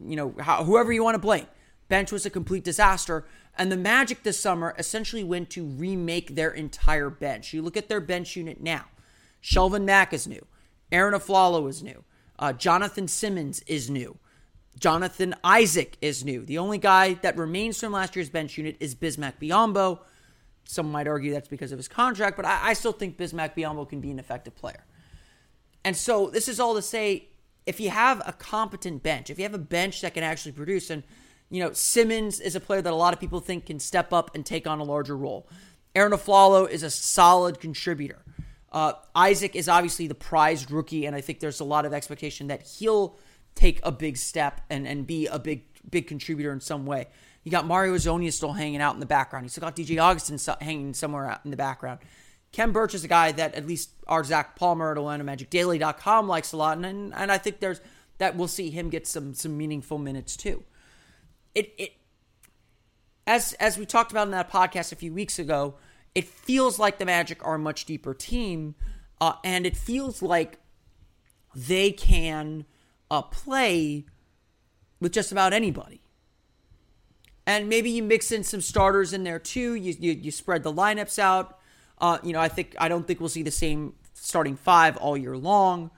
You 0.00 0.16
know, 0.16 0.34
how, 0.40 0.64
whoever 0.64 0.92
you 0.92 1.02
want 1.02 1.14
to 1.14 1.20
blame, 1.20 1.46
bench 1.88 2.12
was 2.12 2.26
a 2.26 2.30
complete 2.30 2.64
disaster. 2.64 3.26
And 3.56 3.72
the 3.72 3.76
Magic 3.76 4.22
this 4.22 4.38
summer 4.38 4.74
essentially 4.78 5.24
went 5.24 5.50
to 5.50 5.64
remake 5.64 6.34
their 6.34 6.50
entire 6.50 7.10
bench. 7.10 7.52
You 7.52 7.62
look 7.62 7.76
at 7.76 7.88
their 7.88 8.00
bench 8.00 8.36
unit 8.36 8.60
now. 8.60 8.84
Shelvin 9.42 9.84
Mack 9.84 10.12
is 10.12 10.26
new. 10.26 10.44
Arron 10.90 11.14
Afflalo 11.14 11.68
is 11.68 11.82
new. 11.82 12.04
Uh, 12.38 12.52
Jonathan 12.52 13.08
Simmons 13.08 13.60
is 13.66 13.90
new. 13.90 14.18
Jonathan 14.78 15.34
Isaac 15.42 15.96
is 16.00 16.24
new. 16.24 16.44
The 16.44 16.58
only 16.58 16.78
guy 16.78 17.14
that 17.14 17.36
remains 17.36 17.80
from 17.80 17.92
last 17.92 18.14
year's 18.14 18.30
bench 18.30 18.56
unit 18.56 18.76
is 18.80 18.94
Bismack 18.94 19.34
Biyombo. 19.40 20.00
Some 20.64 20.92
might 20.92 21.08
argue 21.08 21.32
that's 21.32 21.48
because 21.48 21.72
of 21.72 21.78
his 21.78 21.88
contract, 21.88 22.36
but 22.36 22.44
I, 22.44 22.68
I 22.68 22.72
still 22.74 22.92
think 22.92 23.16
Bismack 23.16 23.56
Biyombo 23.56 23.88
can 23.88 24.00
be 24.00 24.10
an 24.10 24.18
effective 24.18 24.54
player. 24.54 24.84
And 25.84 25.96
so 25.96 26.28
this 26.28 26.48
is 26.48 26.60
all 26.60 26.74
to 26.74 26.82
say, 26.82 27.28
if 27.66 27.80
you 27.80 27.90
have 27.90 28.22
a 28.26 28.32
competent 28.32 29.02
bench, 29.02 29.30
if 29.30 29.38
you 29.38 29.44
have 29.44 29.54
a 29.54 29.58
bench 29.58 30.00
that 30.02 30.14
can 30.14 30.22
actually 30.22 30.52
produce, 30.52 30.90
and 30.90 31.02
you 31.50 31.62
know, 31.62 31.72
Simmons 31.72 32.40
is 32.40 32.54
a 32.54 32.60
player 32.60 32.82
that 32.82 32.92
a 32.92 32.96
lot 32.96 33.14
of 33.14 33.20
people 33.20 33.40
think 33.40 33.66
can 33.66 33.80
step 33.80 34.12
up 34.12 34.34
and 34.34 34.44
take 34.44 34.66
on 34.66 34.78
a 34.78 34.84
larger 34.84 35.16
role. 35.16 35.48
Arron 35.94 36.12
Afflalo 36.12 36.68
is 36.68 36.82
a 36.82 36.90
solid 36.90 37.58
contributor. 37.58 38.22
Uh, 38.70 38.92
Isaac 39.14 39.56
is 39.56 39.68
obviously 39.68 40.06
the 40.06 40.14
prized 40.14 40.70
rookie, 40.70 41.06
and 41.06 41.16
I 41.16 41.20
think 41.20 41.40
there's 41.40 41.60
a 41.60 41.64
lot 41.64 41.86
of 41.86 41.92
expectation 41.92 42.48
that 42.48 42.62
he'll 42.62 43.16
take 43.54 43.80
a 43.82 43.90
big 43.90 44.16
step 44.16 44.60
and, 44.70 44.86
and 44.86 45.06
be 45.06 45.26
a 45.26 45.38
big 45.38 45.64
big 45.88 46.06
contributor 46.06 46.52
in 46.52 46.60
some 46.60 46.84
way. 46.84 47.06
You 47.44 47.50
got 47.50 47.66
Mario 47.66 47.94
Hezonja 47.94 48.32
still 48.32 48.52
hanging 48.52 48.80
out 48.80 48.94
in 48.94 49.00
the 49.00 49.06
background. 49.06 49.46
You 49.46 49.48
still 49.48 49.62
got 49.62 49.74
DJ 49.74 49.98
Augustin 49.98 50.38
hanging 50.60 50.92
somewhere 50.92 51.26
out 51.26 51.40
in 51.44 51.50
the 51.50 51.56
background. 51.56 52.00
Khem 52.52 52.72
Birch 52.72 52.94
is 52.94 53.04
a 53.04 53.08
guy 53.08 53.32
that 53.32 53.54
at 53.54 53.66
least 53.66 53.90
our 54.06 54.22
Zach 54.22 54.56
Palmer 54.56 54.92
at 54.92 54.98
OrlandoMagicDaily.com 54.98 56.28
likes 56.28 56.52
a 56.52 56.56
lot, 56.56 56.78
and, 56.78 57.14
and 57.14 57.32
I 57.32 57.38
think 57.38 57.60
there's 57.60 57.80
that 58.18 58.36
we'll 58.36 58.48
see 58.48 58.70
him 58.70 58.90
get 58.90 59.06
some 59.06 59.32
some 59.34 59.56
meaningful 59.56 59.98
minutes 59.98 60.36
too 60.36 60.64
it 61.58 61.74
it 61.76 61.92
as 63.26 63.52
as 63.54 63.76
we 63.76 63.84
talked 63.84 64.10
about 64.10 64.26
in 64.26 64.30
that 64.30 64.50
podcast 64.50 64.92
a 64.92 64.96
few 64.96 65.12
weeks 65.12 65.38
ago, 65.38 65.74
it 66.14 66.26
feels 66.26 66.78
like 66.78 66.98
the 66.98 67.04
Magic 67.04 67.44
are 67.46 67.54
a 67.54 67.58
much 67.58 67.84
deeper 67.84 68.14
team, 68.14 68.74
uh, 69.20 69.34
and 69.44 69.66
it 69.66 69.76
feels 69.76 70.22
like 70.22 70.58
they 71.54 71.90
can 71.90 72.64
uh, 73.10 73.22
play 73.22 74.04
with 75.00 75.12
just 75.12 75.32
about 75.32 75.52
anybody. 75.52 76.00
And 77.46 77.68
maybe 77.68 77.90
you 77.90 78.02
mix 78.02 78.30
in 78.30 78.44
some 78.44 78.60
starters 78.60 79.12
in 79.12 79.24
there 79.24 79.38
too. 79.38 79.74
You 79.74 79.94
you, 79.98 80.12
you 80.12 80.30
spread 80.30 80.62
the 80.62 80.72
lineups 80.72 81.18
out. 81.18 81.58
Uh, 81.98 82.18
you 82.22 82.32
know, 82.32 82.40
I 82.40 82.48
think 82.48 82.74
I 82.78 82.88
don't 82.88 83.06
think 83.06 83.20
we'll 83.20 83.28
see 83.28 83.42
the 83.42 83.50
same 83.50 83.94
starting 84.14 84.56
five 84.56 84.96
all 84.96 85.16
year 85.16 85.36
long. 85.36 85.90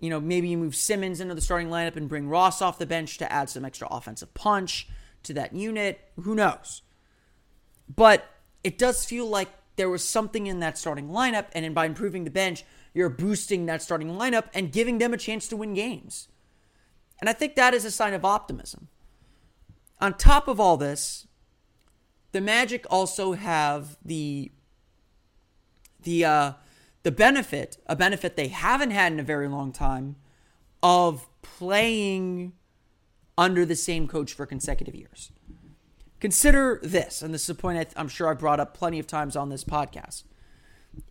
You 0.00 0.10
know, 0.10 0.20
maybe 0.20 0.48
you 0.48 0.58
move 0.58 0.74
Simmons 0.74 1.20
into 1.20 1.34
the 1.34 1.40
starting 1.40 1.68
lineup 1.68 1.96
and 1.96 2.08
bring 2.08 2.28
Ross 2.28 2.60
off 2.60 2.78
the 2.78 2.86
bench 2.86 3.18
to 3.18 3.32
add 3.32 3.48
some 3.48 3.64
extra 3.64 3.88
offensive 3.88 4.34
punch 4.34 4.88
to 5.22 5.32
that 5.34 5.54
unit. 5.54 6.00
Who 6.20 6.34
knows? 6.34 6.82
But 7.94 8.24
it 8.66 8.78
does 8.78 9.04
feel 9.04 9.26
like 9.28 9.48
there 9.76 9.88
was 9.88 10.02
something 10.02 10.48
in 10.48 10.58
that 10.58 10.76
starting 10.76 11.10
lineup, 11.10 11.46
and 11.52 11.72
by 11.72 11.86
improving 11.86 12.24
the 12.24 12.32
bench, 12.32 12.64
you're 12.92 13.08
boosting 13.08 13.66
that 13.66 13.80
starting 13.80 14.08
lineup 14.08 14.46
and 14.52 14.72
giving 14.72 14.98
them 14.98 15.14
a 15.14 15.16
chance 15.16 15.46
to 15.46 15.56
win 15.56 15.72
games. 15.72 16.26
And 17.20 17.30
I 17.30 17.32
think 17.32 17.54
that 17.54 17.74
is 17.74 17.84
a 17.84 17.92
sign 17.92 18.12
of 18.12 18.24
optimism. 18.24 18.88
On 20.00 20.12
top 20.12 20.48
of 20.48 20.58
all 20.58 20.76
this, 20.76 21.28
the 22.32 22.40
Magic 22.40 22.84
also 22.90 23.34
have 23.34 23.96
the 24.04 24.50
the 26.02 26.24
uh, 26.24 26.52
the 27.04 27.12
benefit, 27.12 27.76
a 27.86 27.94
benefit 27.94 28.34
they 28.34 28.48
haven't 28.48 28.90
had 28.90 29.12
in 29.12 29.20
a 29.20 29.22
very 29.22 29.46
long 29.46 29.70
time, 29.70 30.16
of 30.82 31.28
playing 31.42 32.52
under 33.38 33.64
the 33.64 33.76
same 33.76 34.08
coach 34.08 34.32
for 34.32 34.44
consecutive 34.44 34.96
years. 34.96 35.30
Consider 36.20 36.80
this, 36.82 37.20
and 37.22 37.34
this 37.34 37.44
is 37.44 37.50
a 37.50 37.54
point 37.54 37.92
I 37.96 38.00
am 38.00 38.08
sure 38.08 38.28
I 38.28 38.34
brought 38.34 38.60
up 38.60 38.74
plenty 38.74 38.98
of 38.98 39.06
times 39.06 39.36
on 39.36 39.50
this 39.50 39.64
podcast. 39.64 40.24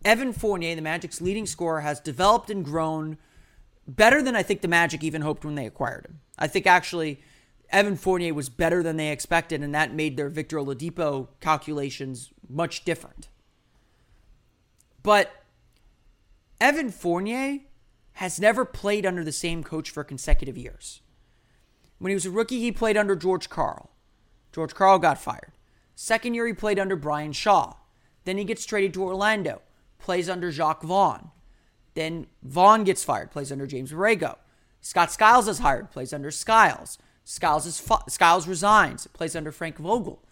Evan 0.04 0.32
Fournier, 0.32 0.74
the 0.74 0.82
Magic's 0.82 1.20
leading 1.20 1.46
scorer, 1.46 1.82
has 1.82 2.00
developed 2.00 2.50
and 2.50 2.64
grown 2.64 3.18
better 3.86 4.20
than 4.20 4.34
I 4.34 4.42
think 4.42 4.60
the 4.60 4.68
Magic 4.68 5.04
even 5.04 5.22
hoped 5.22 5.44
when 5.44 5.54
they 5.54 5.66
acquired 5.66 6.06
him. 6.06 6.20
I 6.38 6.48
think 6.48 6.66
actually 6.66 7.20
Evan 7.70 7.96
Fournier 7.96 8.34
was 8.34 8.48
better 8.48 8.82
than 8.82 8.96
they 8.96 9.10
expected, 9.10 9.62
and 9.62 9.74
that 9.74 9.94
made 9.94 10.16
their 10.16 10.28
Victor 10.28 10.58
Oladipo 10.58 11.28
calculations 11.40 12.32
much 12.48 12.84
different. 12.84 13.28
But 15.02 15.30
Evan 16.60 16.90
Fournier 16.90 17.60
has 18.14 18.40
never 18.40 18.64
played 18.64 19.06
under 19.06 19.22
the 19.22 19.32
same 19.32 19.62
coach 19.62 19.90
for 19.90 20.02
consecutive 20.02 20.56
years. 20.56 21.00
When 21.98 22.10
he 22.10 22.14
was 22.14 22.26
a 22.26 22.30
rookie, 22.30 22.60
he 22.60 22.72
played 22.72 22.96
under 22.96 23.14
George 23.14 23.48
Karl. 23.48 23.90
George 24.56 24.74
Karl 24.74 24.98
got 24.98 25.18
fired. 25.18 25.52
Second 25.94 26.32
year, 26.32 26.46
he 26.46 26.54
played 26.54 26.78
under 26.78 26.96
Brian 26.96 27.32
Shaw. 27.32 27.74
Then 28.24 28.38
he 28.38 28.44
gets 28.44 28.64
traded 28.64 28.94
to 28.94 29.02
Orlando, 29.02 29.60
plays 29.98 30.30
under 30.30 30.50
Jacque 30.50 30.82
Vaughn. 30.82 31.30
Then 31.92 32.26
Vaughn 32.42 32.82
gets 32.82 33.04
fired, 33.04 33.30
plays 33.30 33.52
under 33.52 33.66
James 33.66 33.92
Borrego. 33.92 34.36
Scott 34.80 35.12
Skiles 35.12 35.46
is 35.46 35.58
hired, 35.58 35.90
plays 35.90 36.14
under 36.14 36.30
Skiles. 36.30 36.96
Skiles, 37.22 37.66
is 37.66 37.78
fu- 37.78 38.08
Skiles 38.08 38.48
resigns, 38.48 39.06
plays 39.08 39.36
under 39.36 39.52
Frank 39.52 39.76
Vogel. 39.76 40.24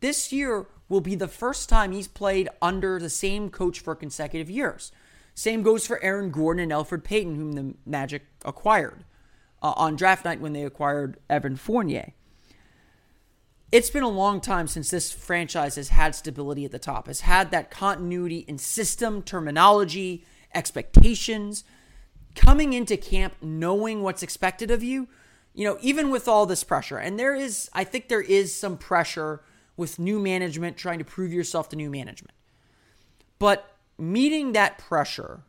This 0.00 0.30
year 0.30 0.66
will 0.90 1.00
be 1.00 1.14
the 1.14 1.26
first 1.26 1.70
time 1.70 1.92
he's 1.92 2.06
played 2.06 2.50
under 2.60 2.98
the 2.98 3.08
same 3.08 3.48
coach 3.48 3.80
for 3.80 3.94
consecutive 3.94 4.50
years. 4.50 4.92
Same 5.34 5.62
goes 5.62 5.86
for 5.86 6.02
Aaron 6.02 6.30
Gordon 6.30 6.64
and 6.64 6.72
Elfrid 6.72 7.02
Payton, 7.02 7.34
whom 7.34 7.52
the 7.52 7.74
Magic 7.86 8.26
acquired 8.44 9.04
uh, 9.62 9.72
on 9.74 9.96
draft 9.96 10.26
night 10.26 10.42
when 10.42 10.52
they 10.52 10.64
acquired 10.64 11.16
Evan 11.30 11.56
Fournier. 11.56 12.12
It's 13.72 13.90
been 13.90 14.02
a 14.02 14.08
long 14.08 14.40
time 14.40 14.66
since 14.66 14.90
this 14.90 15.12
franchise 15.12 15.76
has 15.76 15.90
had 15.90 16.14
stability 16.16 16.64
at 16.64 16.72
the 16.72 16.78
top, 16.78 17.06
has 17.06 17.20
had 17.20 17.52
that 17.52 17.70
continuity 17.70 18.38
in 18.48 18.58
system, 18.58 19.22
terminology, 19.22 20.24
expectations. 20.52 21.62
Coming 22.34 22.72
into 22.72 22.96
camp 22.96 23.34
knowing 23.40 24.02
what's 24.02 24.22
expected 24.22 24.70
of 24.70 24.82
you, 24.82 25.08
you 25.54 25.64
know, 25.64 25.78
even 25.80 26.10
with 26.10 26.26
all 26.28 26.46
this 26.46 26.64
pressure, 26.64 26.98
and 26.98 27.18
there 27.18 27.34
is, 27.34 27.68
I 27.72 27.84
think 27.84 28.08
there 28.08 28.20
is 28.20 28.54
some 28.54 28.76
pressure 28.76 29.42
with 29.76 29.98
new 29.98 30.18
management 30.18 30.76
trying 30.76 30.98
to 30.98 31.04
prove 31.04 31.32
yourself 31.32 31.68
to 31.70 31.76
new 31.76 31.90
management. 31.90 32.34
But 33.38 33.76
meeting 33.98 34.52
that 34.52 34.78
pressure, 34.78 35.42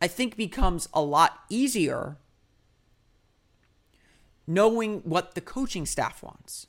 I 0.00 0.08
think, 0.08 0.36
becomes 0.36 0.88
a 0.94 1.02
lot 1.02 1.40
easier 1.48 2.16
knowing 4.46 5.00
what 5.00 5.34
the 5.34 5.40
coaching 5.40 5.86
staff 5.86 6.22
wants, 6.22 6.66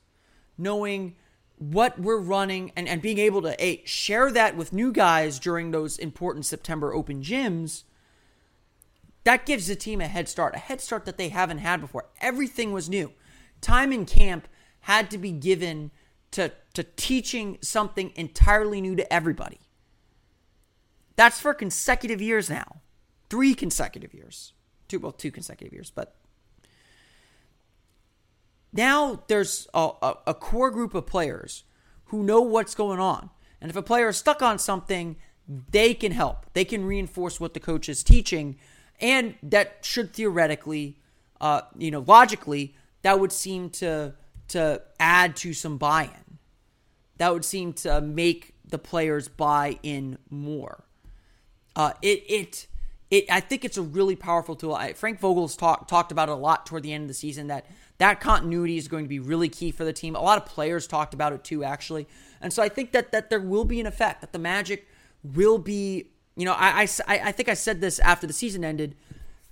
knowing 0.57 1.15
what 1.57 1.99
we're 1.99 2.19
running, 2.19 2.71
and, 2.75 2.87
and 2.87 3.01
being 3.01 3.19
able 3.19 3.41
to 3.41 3.63
a, 3.63 3.81
share 3.85 4.31
that 4.31 4.57
with 4.57 4.73
new 4.73 4.91
guys 4.91 5.39
during 5.39 5.71
those 5.71 5.97
important 5.97 6.45
September 6.45 6.93
open 6.93 7.21
gyms. 7.21 7.83
That 9.23 9.45
gives 9.45 9.67
the 9.67 9.75
team 9.75 10.01
a 10.01 10.07
head 10.07 10.27
start, 10.27 10.55
a 10.55 10.59
head 10.59 10.81
start 10.81 11.05
that 11.05 11.17
they 11.17 11.29
haven't 11.29 11.59
had 11.59 11.79
before. 11.79 12.07
Everything 12.19 12.73
was 12.73 12.89
new. 12.89 13.13
Time 13.61 13.93
in 13.93 14.05
camp 14.05 14.47
had 14.81 15.09
to 15.11 15.17
be 15.17 15.31
given 15.31 15.91
to, 16.31 16.51
to 16.73 16.83
teaching 16.83 17.57
something 17.61 18.11
entirely 18.15 18.81
new 18.81 18.95
to 18.95 19.13
everybody. 19.13 19.59
That's 21.15 21.39
for 21.39 21.53
consecutive 21.53 22.21
years 22.21 22.49
now. 22.49 22.81
Three 23.29 23.53
consecutive 23.53 24.13
years. 24.13 24.53
Two 24.87 24.99
well, 24.99 25.11
two 25.11 25.31
consecutive 25.31 25.71
years, 25.71 25.91
but 25.93 26.15
now 28.73 29.23
there's 29.27 29.67
a, 29.73 29.91
a, 30.01 30.17
a 30.27 30.33
core 30.33 30.71
group 30.71 30.93
of 30.93 31.05
players 31.05 31.63
who 32.05 32.23
know 32.23 32.41
what's 32.41 32.75
going 32.75 32.99
on. 32.99 33.29
And 33.61 33.69
if 33.69 33.77
a 33.77 33.81
player 33.81 34.09
is 34.09 34.17
stuck 34.17 34.41
on 34.41 34.59
something, 34.59 35.15
they 35.47 35.93
can 35.93 36.11
help. 36.11 36.47
They 36.53 36.65
can 36.65 36.85
reinforce 36.85 37.39
what 37.39 37.53
the 37.53 37.59
coach 37.59 37.87
is 37.87 38.03
teaching. 38.03 38.57
And 38.99 39.35
that 39.43 39.79
should 39.81 40.13
theoretically, 40.13 40.99
uh, 41.39 41.61
you 41.77 41.91
know, 41.91 42.03
logically, 42.05 42.75
that 43.03 43.19
would 43.19 43.31
seem 43.31 43.69
to 43.71 44.15
to 44.49 44.81
add 44.99 45.35
to 45.37 45.53
some 45.53 45.77
buy-in. 45.77 46.37
That 47.17 47.33
would 47.33 47.45
seem 47.45 47.73
to 47.73 48.01
make 48.01 48.53
the 48.65 48.77
players 48.77 49.27
buy 49.27 49.79
in 49.83 50.17
more. 50.29 50.83
Uh, 51.75 51.93
it 52.01 52.23
it 52.27 52.67
it. 53.09 53.25
I 53.29 53.39
think 53.39 53.65
it's 53.65 53.77
a 53.77 53.81
really 53.81 54.15
powerful 54.15 54.55
tool. 54.55 54.73
I, 54.73 54.93
Frank 54.93 55.19
Vogel's 55.19 55.55
talked 55.55 55.89
talked 55.89 56.11
about 56.11 56.29
it 56.29 56.33
a 56.33 56.35
lot 56.35 56.65
toward 56.65 56.83
the 56.83 56.93
end 56.93 57.03
of 57.03 57.07
the 57.07 57.13
season 57.13 57.47
that 57.47 57.65
that 57.97 58.19
continuity 58.19 58.77
is 58.77 58.87
going 58.87 59.05
to 59.05 59.09
be 59.09 59.19
really 59.19 59.49
key 59.49 59.71
for 59.71 59.85
the 59.85 59.93
team. 59.93 60.15
A 60.15 60.21
lot 60.21 60.37
of 60.37 60.45
players 60.45 60.87
talked 60.87 61.13
about 61.13 61.33
it 61.33 61.43
too, 61.43 61.63
actually. 61.63 62.07
And 62.41 62.51
so 62.51 62.63
I 62.63 62.69
think 62.69 62.91
that 62.91 63.11
that 63.11 63.29
there 63.29 63.39
will 63.39 63.65
be 63.65 63.79
an 63.79 63.85
effect 63.85 64.21
that 64.21 64.33
the 64.33 64.39
Magic 64.39 64.87
will 65.23 65.57
be. 65.57 66.09
You 66.35 66.45
know, 66.45 66.53
I 66.53 66.87
I, 67.07 67.19
I 67.25 67.31
think 67.31 67.49
I 67.49 67.53
said 67.53 67.81
this 67.81 67.99
after 67.99 68.27
the 68.27 68.33
season 68.33 68.65
ended. 68.65 68.95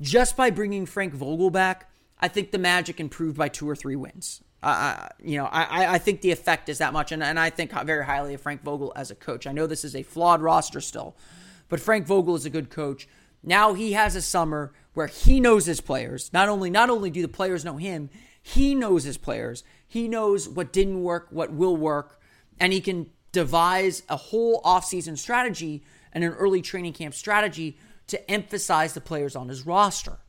Just 0.02 0.36
by 0.36 0.50
bringing 0.50 0.88
Frank 0.88 1.14
Vogel 1.14 1.52
back, 1.52 1.92
I 2.20 2.28
think 2.28 2.52
the 2.52 2.58
Magic 2.58 3.00
improved 3.00 3.38
by 3.38 3.50
two 3.50 3.70
or 3.70 3.76
three 3.76 3.96
wins. 3.96 4.42
Uh, 4.64 5.08
you 5.24 5.38
know, 5.38 5.46
I, 5.46 5.96
I 5.96 5.98
think 5.98 6.22
the 6.22 6.32
effect 6.32 6.70
is 6.70 6.78
that 6.78 6.94
much, 6.94 7.12
and, 7.12 7.24
and 7.24 7.40
I 7.40 7.50
think 7.50 7.72
very 7.84 8.06
highly 8.06 8.36
of 8.36 8.42
Frank 8.42 8.62
Vogel 8.62 8.94
as 8.96 9.10
a 9.10 9.16
coach. 9.16 9.48
I 9.48 9.52
know 9.52 9.66
this 9.66 9.84
is 9.84 9.96
a 9.96 10.04
flawed 10.04 10.42
roster 10.42 10.82
still, 10.82 11.16
but 11.68 11.80
Frank 11.80 12.06
Vogel 12.06 12.36
is 12.36 12.46
a 12.46 12.50
good 12.50 12.70
coach. 12.70 13.08
Now 13.44 13.74
he 13.74 13.94
has 13.94 14.16
a 14.16 14.22
summer 14.22 14.72
where 14.94 15.08
he 15.08 15.40
knows 15.40 15.66
his 15.66 15.82
players. 15.82 16.32
Not 16.32 16.48
only 16.48 16.70
not 16.70 16.92
only 16.92 17.10
do 17.10 17.24
the 17.24 17.28
players 17.28 17.66
know 17.66 17.78
him, 17.78 18.10
he 18.42 18.76
knows 18.76 19.04
his 19.04 19.18
players. 19.18 19.64
He 19.88 20.08
knows 20.08 20.50
what 20.50 20.74
didn't 20.74 21.04
work, 21.04 21.28
what 21.30 21.52
will 21.52 21.78
work, 21.78 22.20
and 22.60 22.74
he 22.74 22.82
can 22.82 23.10
devise 23.32 24.04
a 24.10 24.18
whole 24.18 24.62
offseason 24.64 25.18
strategy 25.18 25.84
and 26.12 26.24
an 26.24 26.34
early 26.34 26.62
training 26.62 26.94
camp 26.94 27.14
strategy 27.14 27.78
to 28.08 28.30
emphasize 28.30 28.94
the 28.94 29.02
players 29.02 29.36
on 29.36 29.48
his 29.48 29.66
roster. 29.66 30.20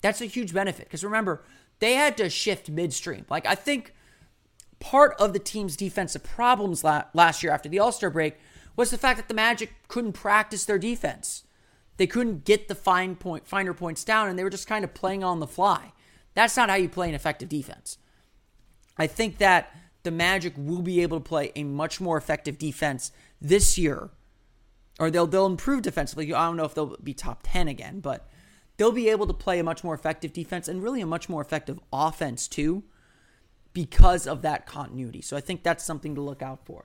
That's 0.00 0.20
a 0.20 0.26
huge 0.26 0.54
benefit 0.54 0.86
because 0.86 1.04
remember, 1.04 1.44
they 1.80 1.94
had 1.94 2.16
to 2.16 2.30
shift 2.30 2.70
midstream. 2.70 3.26
Like, 3.28 3.46
I 3.46 3.54
think 3.54 3.94
part 4.80 5.14
of 5.18 5.32
the 5.32 5.38
team's 5.38 5.76
defensive 5.76 6.22
problems 6.22 6.84
last 6.84 7.42
year 7.42 7.52
after 7.52 7.68
the 7.68 7.78
All 7.78 7.92
Star 7.92 8.10
break 8.10 8.36
was 8.76 8.90
the 8.90 8.98
fact 8.98 9.18
that 9.18 9.28
the 9.28 9.34
Magic 9.34 9.72
couldn't 9.88 10.12
practice 10.12 10.64
their 10.64 10.78
defense. 10.78 11.44
They 11.96 12.06
couldn't 12.06 12.44
get 12.44 12.68
the 12.68 12.76
fine 12.76 13.16
point, 13.16 13.46
finer 13.46 13.74
points 13.74 14.04
down, 14.04 14.28
and 14.28 14.38
they 14.38 14.44
were 14.44 14.50
just 14.50 14.68
kind 14.68 14.84
of 14.84 14.94
playing 14.94 15.24
on 15.24 15.40
the 15.40 15.48
fly. 15.48 15.92
That's 16.38 16.56
not 16.56 16.70
how 16.70 16.76
you 16.76 16.88
play 16.88 17.08
an 17.08 17.16
effective 17.16 17.48
defense. 17.48 17.98
I 18.96 19.08
think 19.08 19.38
that 19.38 19.74
the 20.04 20.12
Magic 20.12 20.54
will 20.56 20.82
be 20.82 21.02
able 21.02 21.18
to 21.18 21.28
play 21.28 21.50
a 21.56 21.64
much 21.64 22.00
more 22.00 22.16
effective 22.16 22.58
defense 22.58 23.10
this 23.40 23.76
year, 23.76 24.10
or 25.00 25.10
they'll 25.10 25.26
they'll 25.26 25.46
improve 25.46 25.82
defensively. 25.82 26.32
I 26.32 26.46
don't 26.46 26.56
know 26.56 26.64
if 26.64 26.74
they'll 26.74 26.96
be 27.02 27.12
top 27.12 27.40
ten 27.42 27.66
again, 27.66 27.98
but 27.98 28.28
they'll 28.76 28.92
be 28.92 29.08
able 29.08 29.26
to 29.26 29.34
play 29.34 29.58
a 29.58 29.64
much 29.64 29.82
more 29.82 29.94
effective 29.94 30.32
defense 30.32 30.68
and 30.68 30.80
really 30.80 31.00
a 31.00 31.06
much 31.06 31.28
more 31.28 31.42
effective 31.42 31.80
offense 31.92 32.46
too, 32.46 32.84
because 33.72 34.28
of 34.28 34.42
that 34.42 34.64
continuity. 34.64 35.20
So 35.20 35.36
I 35.36 35.40
think 35.40 35.64
that's 35.64 35.82
something 35.82 36.14
to 36.14 36.20
look 36.20 36.40
out 36.40 36.64
for. 36.64 36.84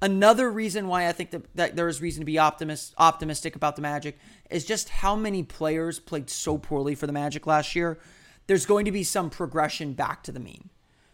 Another 0.00 0.48
reason 0.48 0.86
why 0.86 1.08
I 1.08 1.12
think 1.12 1.32
that, 1.32 1.42
that 1.56 1.74
there 1.74 1.88
is 1.88 2.00
reason 2.00 2.20
to 2.20 2.24
be 2.24 2.38
optimist, 2.38 2.94
optimistic 2.98 3.56
about 3.56 3.74
the 3.74 3.82
Magic 3.82 4.16
is 4.48 4.64
just 4.64 4.90
how 4.90 5.16
many 5.16 5.42
players 5.42 5.98
played 5.98 6.30
so 6.30 6.56
poorly 6.56 6.94
for 6.94 7.08
the 7.08 7.12
Magic 7.12 7.48
last 7.48 7.74
year 7.74 7.98
there's 8.46 8.66
going 8.66 8.84
to 8.84 8.92
be 8.92 9.02
some 9.02 9.30
progression 9.30 9.92
back 9.92 10.22
to 10.24 10.32
the 10.32 10.40
mean. 10.40 10.70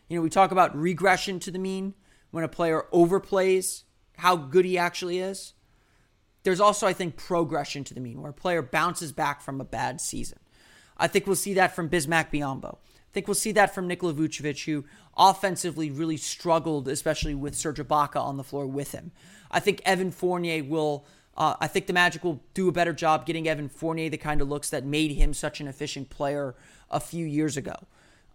You 0.09 0.17
know, 0.17 0.23
we 0.23 0.31
talk 0.31 0.51
about 0.51 0.77
regression 0.77 1.41
to 1.41 1.51
the 1.51 1.59
mean 1.59 1.95
when 2.31 2.45
a 2.45 2.49
player 2.49 2.85
overplays 2.93 3.85
how 4.19 4.37
good 4.37 4.65
he 4.65 4.77
actually 4.77 5.19
is. 5.19 5.55
There's 6.43 6.61
also, 6.61 6.87
I 6.87 6.93
think, 6.93 7.17
progression 7.17 7.85
to 7.85 7.95
the 7.95 8.01
mean 8.01 8.21
where 8.21 8.31
a 8.31 8.35
player 8.35 8.63
bounces 8.63 9.13
back 9.13 9.41
from 9.41 9.61
a 9.61 9.65
bad 9.65 10.01
season. 10.01 10.39
I 10.99 11.09
think 11.09 11.27
we'll 11.27 11.37
see 11.37 11.55
that 11.55 11.75
from 11.75 11.89
Bismack 11.89 12.31
Biyombo. 12.31 12.75
I 12.75 13.13
think 13.13 13.29
we'll 13.29 13.35
see 13.35 13.53
that 13.53 13.75
from 13.75 13.87
Nikola 13.87 14.15
Vucevic, 14.15 14.65
who 14.65 14.85
offensively 15.17 15.91
really 15.91 16.17
struggled, 16.17 16.89
especially 16.89 17.35
with 17.35 17.55
Serge 17.55 17.79
Ibaka 17.79 18.17
on 18.17 18.37
the 18.37 18.45
floor 18.45 18.67
with 18.67 18.93
him. 18.93 19.13
I 19.51 19.61
think 19.61 19.81
Evan 19.85 20.11
Fournier 20.11 20.65
will. 20.65 21.07
Uh, 21.37 21.55
I 21.61 21.67
think 21.67 21.87
the 21.87 21.93
Magic 21.93 22.25
will 22.25 22.43
do 22.55 22.69
a 22.69 22.73
better 22.73 22.93
job 22.93 23.25
getting 23.25 23.49
Evan 23.49 23.69
Fournier 23.69 24.11
the 24.11 24.19
kind 24.19 24.41
of 24.41 24.49
looks 24.49 24.71
that 24.71 24.85
made 24.85 25.13
him 25.13 25.33
such 25.33 25.61
an 25.61 25.69
efficient 25.69 26.11
player 26.11 26.55
a 26.91 27.01
few 27.01 27.25
years 27.25 27.57
ago. 27.57 27.75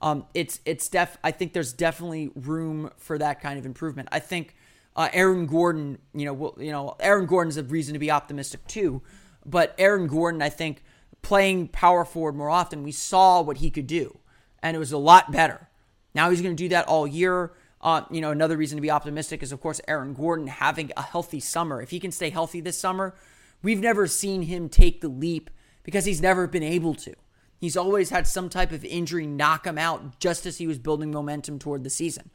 Um, 0.01 0.25
it's 0.33 0.59
it's 0.65 0.87
def. 0.89 1.17
I 1.23 1.31
think 1.31 1.53
there's 1.53 1.73
definitely 1.73 2.31
room 2.35 2.91
for 2.97 3.17
that 3.17 3.41
kind 3.41 3.57
of 3.57 3.65
improvement. 3.65 4.09
I 4.11 4.19
think 4.19 4.55
uh, 4.95 5.09
Aaron 5.13 5.45
Gordon, 5.45 5.99
you 6.13 6.25
know, 6.25 6.33
will, 6.33 6.55
you 6.59 6.71
know, 6.71 6.95
Aaron 6.99 7.25
Gordon's 7.25 7.57
a 7.57 7.63
reason 7.63 7.93
to 7.93 7.99
be 7.99 8.11
optimistic 8.11 8.65
too. 8.67 9.01
But 9.45 9.73
Aaron 9.77 10.07
Gordon, 10.07 10.41
I 10.41 10.49
think, 10.49 10.83
playing 11.21 11.69
power 11.69 12.03
forward 12.03 12.35
more 12.35 12.49
often, 12.49 12.83
we 12.83 12.91
saw 12.91 13.41
what 13.41 13.57
he 13.57 13.71
could 13.71 13.87
do, 13.87 14.19
and 14.61 14.75
it 14.75 14.79
was 14.79 14.91
a 14.91 14.97
lot 14.97 15.31
better. 15.31 15.69
Now 16.13 16.29
he's 16.29 16.41
going 16.41 16.55
to 16.55 16.63
do 16.63 16.69
that 16.69 16.87
all 16.87 17.07
year. 17.07 17.53
Uh, 17.81 18.01
you 18.09 18.21
know, 18.21 18.31
another 18.31 18.57
reason 18.57 18.77
to 18.77 18.81
be 18.81 18.91
optimistic 18.91 19.43
is, 19.43 19.51
of 19.51 19.61
course, 19.61 19.79
Aaron 19.87 20.13
Gordon 20.13 20.47
having 20.47 20.91
a 20.97 21.01
healthy 21.01 21.39
summer. 21.39 21.81
If 21.81 21.91
he 21.91 21.99
can 21.99 22.11
stay 22.11 22.29
healthy 22.29 22.59
this 22.59 22.79
summer, 22.79 23.15
we've 23.61 23.79
never 23.79 24.07
seen 24.07 24.43
him 24.43 24.69
take 24.69 25.01
the 25.01 25.09
leap 25.09 25.49
because 25.83 26.05
he's 26.05 26.21
never 26.21 26.47
been 26.47 26.63
able 26.63 26.95
to. 26.95 27.13
He's 27.59 27.77
always 27.77 28.09
had 28.09 28.27
some 28.27 28.49
type 28.49 28.71
of 28.71 28.85
injury 28.85 29.25
knock 29.25 29.65
him 29.65 29.77
out 29.77 30.19
just 30.19 30.45
as 30.45 30.57
he 30.57 30.67
was 30.67 30.79
building 30.79 31.11
momentum 31.11 31.59
toward 31.59 31.83
the 31.83 31.89
season. 31.89 32.29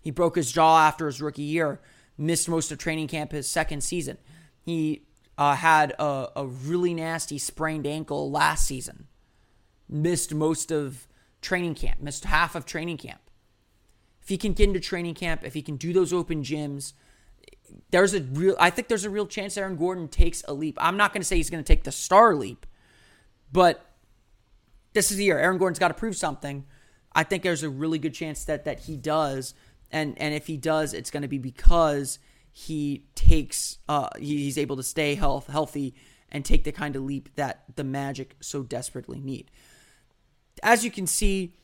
He 0.00 0.10
broke 0.10 0.36
his 0.36 0.52
jaw 0.52 0.86
after 0.86 1.06
his 1.06 1.20
rookie 1.20 1.42
year, 1.42 1.80
missed 2.16 2.48
most 2.48 2.70
of 2.70 2.78
training 2.78 3.08
camp 3.08 3.32
his 3.32 3.50
second 3.50 3.82
season. 3.82 4.18
He 4.64 5.06
uh, 5.36 5.54
had 5.54 5.92
a, 5.98 6.28
a 6.36 6.46
really 6.46 6.94
nasty 6.94 7.38
sprained 7.38 7.86
ankle 7.86 8.30
last 8.30 8.66
season, 8.66 9.06
missed 9.88 10.34
most 10.34 10.70
of 10.70 11.08
training 11.40 11.74
camp, 11.74 12.00
missed 12.00 12.24
half 12.24 12.54
of 12.54 12.64
training 12.64 12.98
camp. 12.98 13.20
He 14.30 14.38
can 14.38 14.52
get 14.52 14.68
into 14.68 14.80
training 14.80 15.14
camp, 15.14 15.42
if 15.44 15.54
he 15.54 15.60
can 15.60 15.76
do 15.76 15.92
those 15.92 16.12
open 16.12 16.42
gyms, 16.42 16.92
there's 17.90 18.14
a 18.14 18.20
real 18.20 18.56
I 18.58 18.70
think 18.70 18.88
there's 18.88 19.04
a 19.04 19.10
real 19.10 19.26
chance 19.26 19.56
Aaron 19.56 19.76
Gordon 19.76 20.08
takes 20.08 20.42
a 20.46 20.52
leap. 20.52 20.78
I'm 20.80 20.96
not 20.96 21.12
going 21.12 21.20
to 21.20 21.26
say 21.26 21.36
he's 21.36 21.50
going 21.50 21.62
to 21.62 21.66
take 21.66 21.84
the 21.84 21.92
star 21.92 22.34
leap, 22.34 22.66
but 23.52 23.84
this 24.92 25.10
is 25.10 25.16
the 25.16 25.24
year. 25.24 25.38
Aaron 25.38 25.58
Gordon's 25.58 25.78
got 25.78 25.88
to 25.88 25.94
prove 25.94 26.16
something. 26.16 26.64
I 27.12 27.24
think 27.24 27.42
there's 27.42 27.62
a 27.62 27.68
really 27.68 27.98
good 27.98 28.14
chance 28.14 28.44
that 28.44 28.64
that 28.64 28.80
he 28.80 28.96
does, 28.96 29.54
and 29.90 30.16
and 30.20 30.34
if 30.34 30.46
he 30.46 30.56
does, 30.56 30.94
it's 30.94 31.10
going 31.10 31.22
to 31.22 31.28
be 31.28 31.38
because 31.38 32.18
he 32.52 33.06
takes 33.14 33.78
uh 33.88 34.08
he's 34.18 34.58
able 34.58 34.76
to 34.76 34.82
stay 34.82 35.14
health 35.14 35.46
healthy 35.46 35.94
and 36.30 36.44
take 36.44 36.64
the 36.64 36.72
kind 36.72 36.94
of 36.96 37.02
leap 37.02 37.34
that 37.36 37.64
the 37.74 37.84
Magic 37.84 38.36
so 38.40 38.62
desperately 38.62 39.20
need. 39.20 39.50
As 40.62 40.84
you 40.84 40.90
can 40.90 41.06
see, 41.06 41.54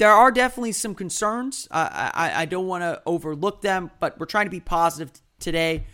there 0.00 0.10
are 0.10 0.32
definitely 0.32 0.72
some 0.72 0.94
concerns. 0.94 1.68
Uh, 1.70 1.86
I 1.92 2.32
I 2.42 2.44
don't 2.46 2.66
want 2.66 2.80
to 2.82 3.02
overlook 3.04 3.60
them, 3.60 3.90
but 4.00 4.18
we're 4.18 4.24
trying 4.24 4.46
to 4.46 4.50
be 4.50 4.58
positive 4.58 5.12
today. 5.38 5.84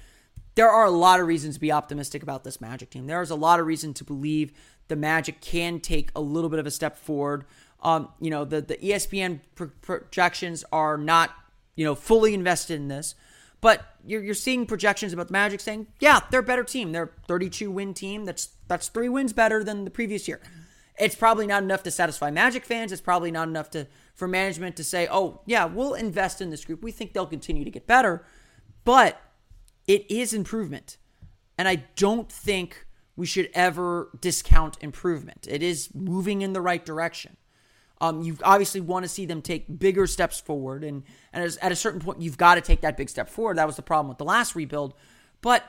There 0.54 0.70
are 0.70 0.84
a 0.84 0.92
lot 0.92 1.18
of 1.18 1.26
reasons 1.26 1.56
to 1.56 1.60
be 1.60 1.72
optimistic 1.72 2.22
about 2.22 2.44
this 2.44 2.60
Magic 2.60 2.90
team. 2.90 3.08
There 3.08 3.20
is 3.20 3.30
a 3.30 3.34
lot 3.34 3.58
of 3.58 3.66
reason 3.66 3.94
to 3.94 4.04
believe 4.04 4.52
the 4.86 4.94
Magic 4.94 5.40
can 5.40 5.80
take 5.80 6.12
a 6.14 6.20
little 6.20 6.48
bit 6.48 6.60
of 6.60 6.66
a 6.68 6.70
step 6.70 6.96
forward. 6.96 7.46
Um, 7.82 8.08
you 8.20 8.30
know, 8.30 8.44
the, 8.44 8.60
the 8.60 8.76
ESPN 8.76 9.40
pro- 9.56 9.72
projections 9.82 10.64
are 10.70 10.96
not, 10.96 11.34
you 11.74 11.84
know, 11.84 11.96
fully 11.96 12.32
invested 12.32 12.76
in 12.76 12.86
this, 12.86 13.16
but 13.60 13.96
you're, 14.06 14.22
you're 14.22 14.34
seeing 14.34 14.66
projections 14.66 15.14
about 15.14 15.26
the 15.26 15.32
Magic 15.32 15.58
saying, 15.58 15.88
yeah, 15.98 16.20
they're 16.30 16.40
a 16.40 16.44
better 16.44 16.64
team. 16.64 16.92
They're 16.92 17.10
32 17.26 17.72
win 17.72 17.92
team. 17.92 18.24
That's 18.24 18.50
that's 18.68 18.86
three 18.86 19.08
wins 19.08 19.32
better 19.32 19.64
than 19.64 19.84
the 19.84 19.90
previous 19.90 20.28
year. 20.28 20.40
It's 20.98 21.14
probably 21.14 21.46
not 21.46 21.62
enough 21.62 21.82
to 21.82 21.90
satisfy 21.90 22.30
Magic 22.30 22.64
fans. 22.64 22.90
It's 22.90 23.02
probably 23.02 23.30
not 23.30 23.48
enough 23.48 23.70
to 23.70 23.86
for 24.14 24.26
management 24.26 24.76
to 24.76 24.84
say, 24.84 25.06
oh 25.10 25.42
yeah, 25.44 25.66
we'll 25.66 25.94
invest 25.94 26.40
in 26.40 26.50
this 26.50 26.64
group. 26.64 26.82
We 26.82 26.90
think 26.90 27.12
they'll 27.12 27.26
continue 27.26 27.64
to 27.64 27.70
get 27.70 27.86
better, 27.86 28.24
but 28.84 29.20
it 29.86 30.10
is 30.10 30.32
improvement, 30.32 30.96
and 31.58 31.68
I 31.68 31.84
don't 31.96 32.30
think 32.32 32.86
we 33.14 33.26
should 33.26 33.50
ever 33.54 34.10
discount 34.20 34.76
improvement. 34.80 35.46
It 35.48 35.62
is 35.62 35.94
moving 35.94 36.42
in 36.42 36.52
the 36.52 36.60
right 36.60 36.84
direction. 36.84 37.36
Um, 38.00 38.20
you 38.22 38.36
obviously 38.44 38.80
want 38.80 39.04
to 39.04 39.08
see 39.08 39.24
them 39.24 39.40
take 39.40 39.78
bigger 39.78 40.06
steps 40.06 40.38
forward, 40.38 40.84
and, 40.84 41.02
and 41.32 41.58
at 41.62 41.72
a 41.72 41.76
certain 41.76 42.00
point, 42.00 42.20
you've 42.20 42.36
got 42.36 42.56
to 42.56 42.60
take 42.60 42.82
that 42.82 42.96
big 42.96 43.08
step 43.08 43.30
forward. 43.30 43.56
That 43.56 43.66
was 43.66 43.76
the 43.76 43.82
problem 43.82 44.08
with 44.08 44.18
the 44.18 44.24
last 44.24 44.54
rebuild. 44.54 44.94
But 45.40 45.64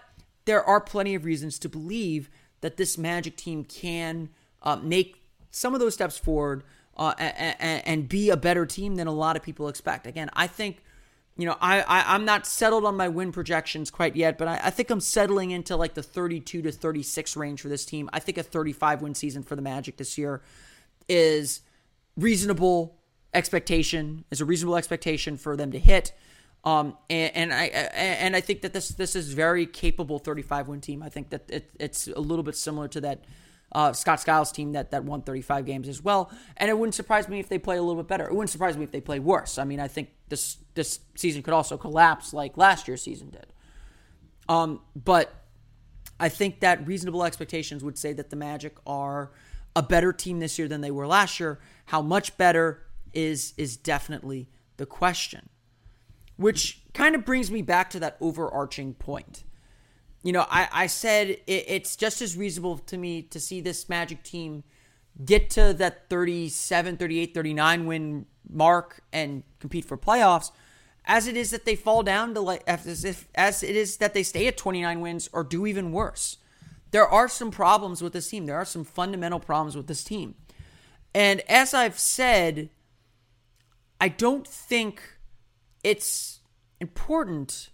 there 0.46 0.64
are 0.64 0.82
plenty 0.82 1.16
of 1.16 1.24
reasons 1.24 1.58
to 1.60 1.70
believe 1.70 2.30
that 2.62 2.78
this 2.78 2.98
Magic 2.98 3.38
team 3.38 3.64
can 3.64 4.30
uh, 4.62 4.76
make 4.78 5.17
some 5.52 5.74
of 5.74 5.80
those 5.80 5.94
steps 5.94 6.18
forward 6.18 6.64
uh, 6.98 7.14
and, 7.18 7.86
and, 7.86 8.10
be 8.10 8.32
a 8.32 8.38
better 8.38 8.66
team 8.66 8.96
than 8.96 9.06
a 9.06 9.12
lot 9.12 9.36
of 9.36 9.44
people 9.44 9.68
expect. 9.68 10.08
Again, 10.08 10.32
I 10.34 10.48
think 10.48 10.82
you 11.38 11.46
know, 11.46 11.56
I, 11.62 11.82
I 11.82 12.16
am 12.16 12.26
not 12.26 12.48
settled 12.48 12.84
on 12.84 12.98
my 12.98 13.08
win 13.08 13.32
projections 13.32 13.92
quite 13.92 14.16
yet, 14.16 14.40
but 14.40 14.48
I, 14.48 14.60
I 14.64 14.70
think 14.72 14.90
I'm 14.90 15.00
settling 15.00 15.52
into 15.52 15.76
like 15.76 15.94
the 15.94 16.02
32 16.02 16.64
to 16.64 16.72
36 16.72 17.38
range 17.38 17.62
for 17.62 17.70
this 17.70 17.86
team. 17.86 18.10
I 18.12 18.20
think 18.20 18.40
a 18.40 18.44
35 18.44 19.04
win 19.04 19.14
season 19.14 19.44
for 19.44 19.56
the 19.56 19.62
Magic 19.62 19.98
this 19.98 20.18
year 20.18 20.42
is 21.08 21.62
reasonable 22.18 22.98
expectation, 23.36 24.26
is 24.32 24.42
a 24.42 24.46
reasonable 24.46 24.78
expectation 24.78 25.38
for 25.38 25.56
them 25.56 25.72
to 25.72 25.80
hit. 25.80 26.12
Um, 26.64 26.98
and, 27.08 27.36
and 27.36 27.54
I 27.54 27.66
and 27.66 28.36
I 28.36 28.42
think 28.42 28.62
that 28.62 28.74
this 28.74 28.90
this 28.90 29.16
is 29.16 29.32
very 29.32 29.68
capable 29.68 30.18
35 30.18 30.68
win 30.68 30.82
team. 30.82 31.04
I 31.04 31.10
think 31.10 31.30
that 31.30 31.44
it, 31.50 31.70
it's 31.80 32.08
a 32.08 32.20
little 32.20 32.44
bit 32.44 32.56
similar 32.56 32.88
to 32.90 33.02
that 33.02 33.24
uh, 33.72 33.94
Scott 33.94 34.20
Skiles 34.20 34.52
team 34.52 34.74
that 34.74 34.92
that 34.92 35.04
won 35.04 35.22
35 35.22 35.66
games 35.66 35.88
as 35.88 36.02
well. 36.02 36.32
And 36.58 36.70
it 36.70 36.78
wouldn't 36.78 36.96
surprise 36.96 37.28
me 37.28 37.40
if 37.40 37.50
they 37.50 37.58
play 37.60 37.78
a 37.78 37.82
little 37.82 38.02
bit 38.02 38.08
better. 38.08 38.26
It 38.26 38.34
wouldn't 38.34 38.50
surprise 38.50 38.78
me 38.78 38.84
if 38.84 38.92
they 38.92 39.02
play 39.02 39.20
worse. 39.20 39.58
I 39.58 39.64
mean, 39.64 39.80
I 39.80 39.88
think 39.88 40.10
this 40.30 40.58
this 40.74 41.00
season 41.16 41.42
could 41.44 41.54
also 41.54 41.78
collapse 41.78 42.34
like 42.34 42.58
last 42.58 42.88
year's 42.88 43.02
season 43.02 43.30
did. 43.30 43.48
Um, 44.50 44.82
but 44.96 45.34
I 46.20 46.30
think 46.30 46.62
that 46.62 46.88
reasonable 46.88 47.24
expectations 47.24 47.84
would 47.84 47.98
say 47.98 48.14
that 48.14 48.30
the 48.30 48.36
Magic 48.36 48.78
are 48.86 49.32
a 49.76 49.84
better 49.84 50.14
team 50.14 50.40
this 50.40 50.58
year 50.58 50.68
than 50.68 50.82
they 50.82 50.92
were 50.92 51.06
last 51.06 51.40
year. 51.40 51.60
How 51.86 52.02
much 52.02 52.38
better 52.38 52.84
is 53.14 53.54
is 53.58 53.78
definitely 53.78 54.50
the 54.78 54.86
question 54.86 55.50
which 56.38 56.84
kind 56.94 57.16
of 57.16 57.26
brings 57.26 57.52
me 57.52 57.62
back 57.62 57.90
to 57.90 58.00
that 58.00 58.16
overarching 58.22 58.94
point. 58.94 59.44
You 60.28 60.34
know, 60.34 60.46
I, 60.50 60.68
I 60.74 60.88
said 60.88 61.30
it, 61.30 61.42
it's 61.48 61.96
just 61.96 62.22
as 62.22 62.36
reasonable 62.36 62.80
to 62.80 62.98
me 62.98 63.22
to 63.22 63.40
see 63.40 63.62
this 63.62 63.88
Magic 63.88 64.24
team 64.24 64.66
get 65.24 65.50
to 65.52 65.74
that 65.76 66.10
37, 66.10 66.98
38, 66.98 67.34
39 67.34 67.86
win 67.86 68.26
mark 68.50 69.00
and 69.14 69.44
compete 69.60 69.86
for 69.86 69.98
playoffs 69.98 70.52
as 71.06 71.28
it 71.28 71.38
is 71.38 71.52
that 71.52 71.64
they 71.64 71.78
fall 71.78 72.04
down 72.04 72.34
to 72.34 72.42
like 72.42 72.62
as 72.68 73.06
if 73.06 73.30
as 73.36 73.64
it 73.64 73.78
is 73.78 73.96
that 73.98 74.14
they 74.14 74.22
stay 74.22 74.48
at 74.48 74.58
29 74.58 75.00
wins 75.00 75.30
or 75.32 75.46
do 75.46 75.66
even 75.66 75.94
worse. 75.94 76.36
There 76.92 77.08
are 77.08 77.30
some 77.30 77.50
problems 77.50 78.02
with 78.02 78.12
this 78.12 78.30
team. 78.30 78.48
There 78.48 78.58
are 78.58 78.66
some 78.66 78.84
fundamental 78.84 79.40
problems 79.40 79.78
with 79.78 79.88
this 79.88 80.04
team. 80.04 80.36
And 81.16 81.40
as 81.48 81.74
I've 81.74 81.98
said, 81.98 82.70
I 84.02 84.10
don't 84.10 84.46
think 84.46 85.02
it's 85.86 86.42
important 86.82 87.70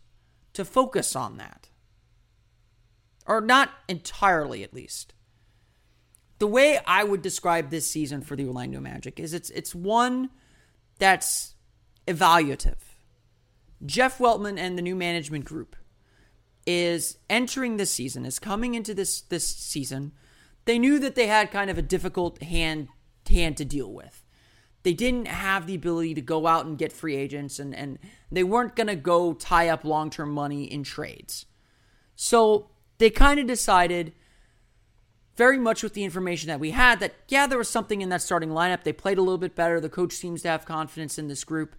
to 0.53 0.63
focus 0.63 1.15
on 1.15 1.37
that. 1.37 1.69
Or 3.25 3.41
not 3.41 3.71
entirely, 3.88 4.63
at 4.63 4.73
least. 4.73 5.13
The 6.39 6.47
way 6.47 6.79
I 6.86 7.03
would 7.03 7.21
describe 7.21 7.69
this 7.69 7.89
season 7.89 8.21
for 8.21 8.36
the 8.36 8.45
Orlando 8.45 8.79
Magic 8.79 9.19
is 9.19 9.33
it's 9.33 9.49
it's 9.51 9.73
one 9.73 10.29
that's 10.99 11.55
evaluative. 12.07 12.79
Jeff 13.86 14.17
Weltman 14.17 14.57
and 14.57 14.77
the 14.77 14.81
new 14.81 14.95
management 14.95 15.45
group 15.45 15.75
is 16.65 17.17
entering 17.29 17.77
this 17.77 17.91
season, 17.91 18.25
is 18.25 18.39
coming 18.39 18.75
into 18.75 18.93
this 18.93 19.21
this 19.21 19.47
season. 19.47 20.12
They 20.65 20.79
knew 20.79 20.99
that 20.99 21.15
they 21.15 21.27
had 21.27 21.51
kind 21.51 21.69
of 21.69 21.77
a 21.77 21.81
difficult 21.81 22.41
hand 22.41 22.89
hand 23.25 23.55
to 23.57 23.65
deal 23.65 23.91
with 23.91 24.23
they 24.83 24.93
didn't 24.93 25.27
have 25.27 25.65
the 25.65 25.75
ability 25.75 26.13
to 26.13 26.21
go 26.21 26.45
out 26.45 26.65
and 26.65 26.77
get 26.77 26.91
free 26.91 27.15
agents 27.15 27.57
and, 27.57 27.73
and 27.73 27.97
they 28.31 28.43
weren't 28.43 28.75
going 28.75 28.88
to 28.88 28.95
go 28.95 29.33
tie 29.33 29.69
up 29.69 29.83
long 29.83 30.09
term 30.09 30.31
money 30.31 30.65
in 30.65 30.83
trades. 30.83 31.45
So 32.15 32.69
they 32.97 33.10
kind 33.10 33.39
of 33.39 33.47
decided, 33.47 34.13
very 35.36 35.58
much 35.58 35.84
with 35.84 35.93
the 35.93 36.03
information 36.03 36.47
that 36.47 36.60
we 36.60 36.71
had, 36.71 36.99
that 36.99 37.15
yeah, 37.27 37.47
there 37.47 37.58
was 37.58 37.69
something 37.69 38.01
in 38.01 38.10
that 38.10 38.21
starting 38.21 38.49
lineup. 38.49 38.84
They 38.84 38.93
played 38.93 39.17
a 39.17 39.21
little 39.21 39.38
bit 39.38 39.56
better. 39.56 39.79
The 39.79 39.89
coach 39.89 40.13
seems 40.13 40.41
to 40.43 40.49
have 40.49 40.65
confidence 40.65 41.17
in 41.17 41.27
this 41.27 41.43
group. 41.43 41.75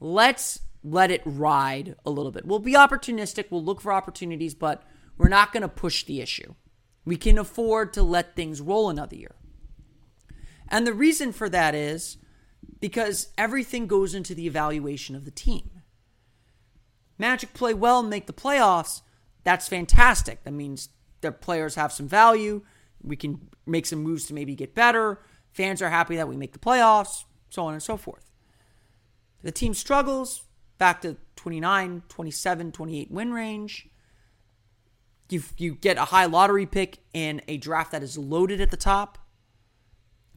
Let's 0.00 0.60
let 0.82 1.10
it 1.10 1.22
ride 1.24 1.96
a 2.04 2.10
little 2.10 2.30
bit. 2.30 2.46
We'll 2.46 2.58
be 2.58 2.74
opportunistic, 2.74 3.50
we'll 3.50 3.64
look 3.64 3.80
for 3.80 3.92
opportunities, 3.92 4.54
but 4.54 4.82
we're 5.18 5.28
not 5.28 5.52
going 5.52 5.62
to 5.62 5.68
push 5.68 6.04
the 6.04 6.20
issue. 6.20 6.54
We 7.04 7.16
can 7.16 7.38
afford 7.38 7.92
to 7.94 8.02
let 8.02 8.36
things 8.36 8.60
roll 8.60 8.88
another 8.88 9.16
year. 9.16 9.34
And 10.68 10.86
the 10.86 10.92
reason 10.92 11.32
for 11.32 11.48
that 11.48 11.74
is 11.74 12.18
because 12.80 13.28
everything 13.38 13.86
goes 13.86 14.14
into 14.14 14.34
the 14.34 14.46
evaluation 14.46 15.16
of 15.16 15.24
the 15.24 15.30
team. 15.30 15.70
Magic 17.18 17.54
play 17.54 17.74
well 17.74 18.00
and 18.00 18.10
make 18.10 18.26
the 18.26 18.32
playoffs. 18.32 19.02
That's 19.46 19.68
fantastic. 19.68 20.42
That 20.42 20.54
means 20.54 20.88
their 21.20 21.30
players 21.30 21.76
have 21.76 21.92
some 21.92 22.08
value. 22.08 22.62
We 23.00 23.14
can 23.14 23.48
make 23.64 23.86
some 23.86 24.00
moves 24.00 24.26
to 24.26 24.34
maybe 24.34 24.56
get 24.56 24.74
better. 24.74 25.20
Fans 25.52 25.80
are 25.80 25.88
happy 25.88 26.16
that 26.16 26.26
we 26.26 26.36
make 26.36 26.52
the 26.52 26.58
playoffs, 26.58 27.22
so 27.48 27.64
on 27.64 27.72
and 27.72 27.80
so 27.80 27.96
forth. 27.96 28.28
The 29.44 29.52
team 29.52 29.72
struggles 29.72 30.42
back 30.78 31.00
to 31.02 31.16
29, 31.36 32.02
27, 32.08 32.72
28 32.72 33.10
win 33.12 33.32
range. 33.32 33.88
You, 35.28 35.44
you 35.56 35.76
get 35.76 35.96
a 35.96 36.06
high 36.06 36.26
lottery 36.26 36.66
pick 36.66 36.98
in 37.14 37.40
a 37.46 37.56
draft 37.56 37.92
that 37.92 38.02
is 38.02 38.18
loaded 38.18 38.60
at 38.60 38.72
the 38.72 38.76
top. 38.76 39.16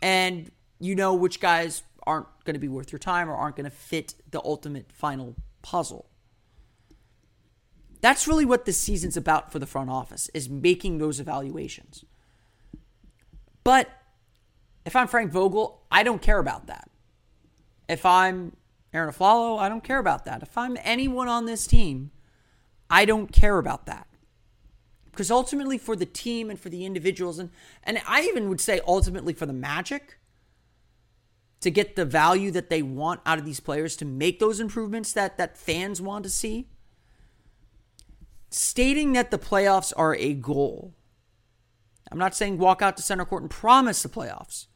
And 0.03 0.51
you 0.79 0.93
know 0.93 1.15
which 1.15 1.39
guys 1.39 1.81
aren't 2.05 2.27
going 2.45 2.53
to 2.53 2.59
be 2.59 2.67
worth 2.67 2.91
your 2.91 2.99
time 2.99 3.27
or 3.27 3.33
aren't 3.33 3.55
going 3.55 3.69
to 3.69 3.75
fit 3.75 4.13
the 4.29 4.41
ultimate 4.45 4.91
final 4.91 5.35
puzzle. 5.63 6.08
That's 8.01 8.27
really 8.27 8.45
what 8.45 8.65
this 8.65 8.77
season's 8.77 9.17
about 9.17 9.51
for 9.51 9.59
the 9.59 9.65
front 9.65 9.89
office 9.89 10.29
is 10.33 10.49
making 10.49 10.97
those 10.97 11.19
evaluations. 11.19 12.05
But 13.63 13.89
if 14.85 14.95
I'm 14.95 15.07
Frank 15.07 15.31
Vogel, 15.31 15.83
I 15.91 16.03
don't 16.03 16.21
care 16.21 16.39
about 16.39 16.67
that. 16.67 16.89
If 17.87 18.05
I'm 18.05 18.55
Arron 18.93 19.13
Afflalo, 19.13 19.59
I 19.59 19.67
don't 19.67 19.83
care 19.83 19.99
about 19.99 20.25
that. 20.25 20.41
If 20.41 20.57
I'm 20.57 20.77
anyone 20.83 21.27
on 21.27 21.45
this 21.45 21.67
team, 21.67 22.11
I 22.89 23.05
don't 23.05 23.31
care 23.31 23.57
about 23.57 23.85
that. 23.87 24.07
Because 25.11 25.29
ultimately 25.29 25.77
for 25.77 25.95
the 25.95 26.05
team 26.05 26.49
and 26.49 26.59
for 26.59 26.69
the 26.69 26.85
individuals 26.85 27.39
and 27.39 27.49
and 27.83 28.01
I 28.07 28.21
even 28.21 28.47
would 28.47 28.61
say 28.61 28.79
ultimately 28.87 29.33
for 29.33 29.45
the 29.45 29.53
Magic, 29.53 30.17
to 31.61 31.69
get 31.69 31.95
the 31.95 32.05
value 32.05 32.51
that 32.51 32.69
they 32.69 32.81
want 32.81 33.19
out 33.25 33.37
of 33.37 33.45
these 33.45 33.59
players 33.59 33.97
to 33.97 34.05
make 34.05 34.39
those 34.39 34.61
improvements 34.61 35.11
that 35.13 35.37
that 35.37 35.57
fans 35.57 36.01
want 36.01 36.23
to 36.23 36.29
see 36.29 36.69
stating 38.49 39.13
that 39.13 39.31
the 39.31 39.37
playoffs 39.37 39.93
are 39.95 40.15
a 40.15 40.33
goal. 40.33 40.93
I'm 42.11 42.17
not 42.17 42.35
saying 42.35 42.57
walk 42.57 42.81
out 42.81 42.97
to 42.97 43.03
center 43.03 43.25
court 43.25 43.43
and 43.43 43.51
promise 43.51 44.01
the 44.01 44.09
playoffs 44.09 44.67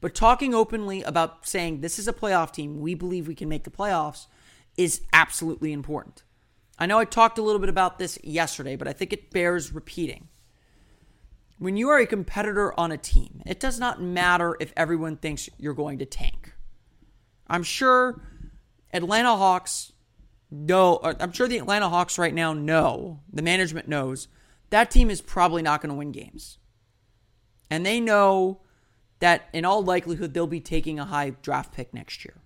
but 0.00 0.14
talking 0.14 0.54
openly 0.54 1.02
about 1.02 1.46
saying 1.46 1.80
this 1.80 1.98
is 1.98 2.08
a 2.08 2.12
playoff 2.12 2.52
team 2.52 2.80
we 2.80 2.94
believe 2.94 3.28
we 3.28 3.34
can 3.34 3.48
make 3.48 3.64
the 3.64 3.70
playoffs 3.70 4.26
is 4.76 5.02
absolutely 5.12 5.72
important. 5.72 6.22
I 6.78 6.86
know 6.86 6.98
i 6.98 7.04
talked 7.04 7.38
a 7.38 7.42
little 7.42 7.60
bit 7.60 7.68
about 7.68 7.98
this 7.98 8.18
yesterday 8.24 8.76
but 8.76 8.88
i 8.88 8.92
think 8.92 9.12
it 9.12 9.30
bears 9.30 9.72
repeating. 9.72 10.28
When 11.58 11.76
you 11.76 11.90
are 11.90 11.98
a 11.98 12.06
competitor 12.06 12.78
on 12.80 12.90
a 12.90 12.96
team, 12.96 13.42
it 13.44 13.60
does 13.60 13.78
not 13.78 14.00
matter 14.00 14.56
if 14.60 14.72
everyone 14.78 15.18
thinks 15.18 15.50
you're 15.58 15.74
going 15.74 15.98
to 15.98 16.06
tank. 16.06 16.54
I'm 17.46 17.62
sure 17.62 18.22
Atlanta 18.94 19.36
Hawks 19.36 19.92
know, 20.50 20.96
uh, 20.96 21.14
I'm 21.20 21.32
sure 21.32 21.48
the 21.48 21.58
Atlanta 21.58 21.88
Hawks 21.88 22.18
right 22.18 22.34
now 22.34 22.52
know, 22.52 23.20
the 23.32 23.42
management 23.42 23.88
knows, 23.88 24.28
that 24.70 24.90
team 24.90 25.10
is 25.10 25.20
probably 25.20 25.62
not 25.62 25.80
going 25.80 25.90
to 25.90 25.96
win 25.96 26.12
games. 26.12 26.58
And 27.70 27.86
they 27.86 28.00
know 28.00 28.60
that 29.20 29.48
in 29.52 29.64
all 29.64 29.82
likelihood 29.82 30.34
they'll 30.34 30.46
be 30.46 30.60
taking 30.60 30.98
a 30.98 31.04
high 31.04 31.30
draft 31.30 31.72
pick 31.72 31.94
next 31.94 32.24
year. 32.24 32.40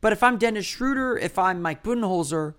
But 0.00 0.12
if 0.12 0.22
I'm 0.22 0.36
Dennis 0.36 0.66
Schroeder, 0.66 1.16
if 1.16 1.38
I'm 1.38 1.62
Mike 1.62 1.82
Budenholzer, 1.82 2.54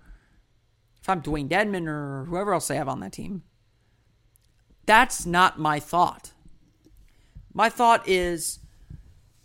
if 1.00 1.08
I'm 1.08 1.22
Dewayne 1.22 1.48
Dedmon 1.48 1.86
or 1.86 2.24
whoever 2.24 2.52
else 2.52 2.68
they 2.68 2.76
have 2.76 2.88
on 2.88 3.00
that 3.00 3.12
team, 3.12 3.44
that's 4.84 5.24
not 5.24 5.58
my 5.58 5.78
thought. 5.78 6.32
My 7.54 7.68
thought 7.68 8.06
is, 8.08 8.58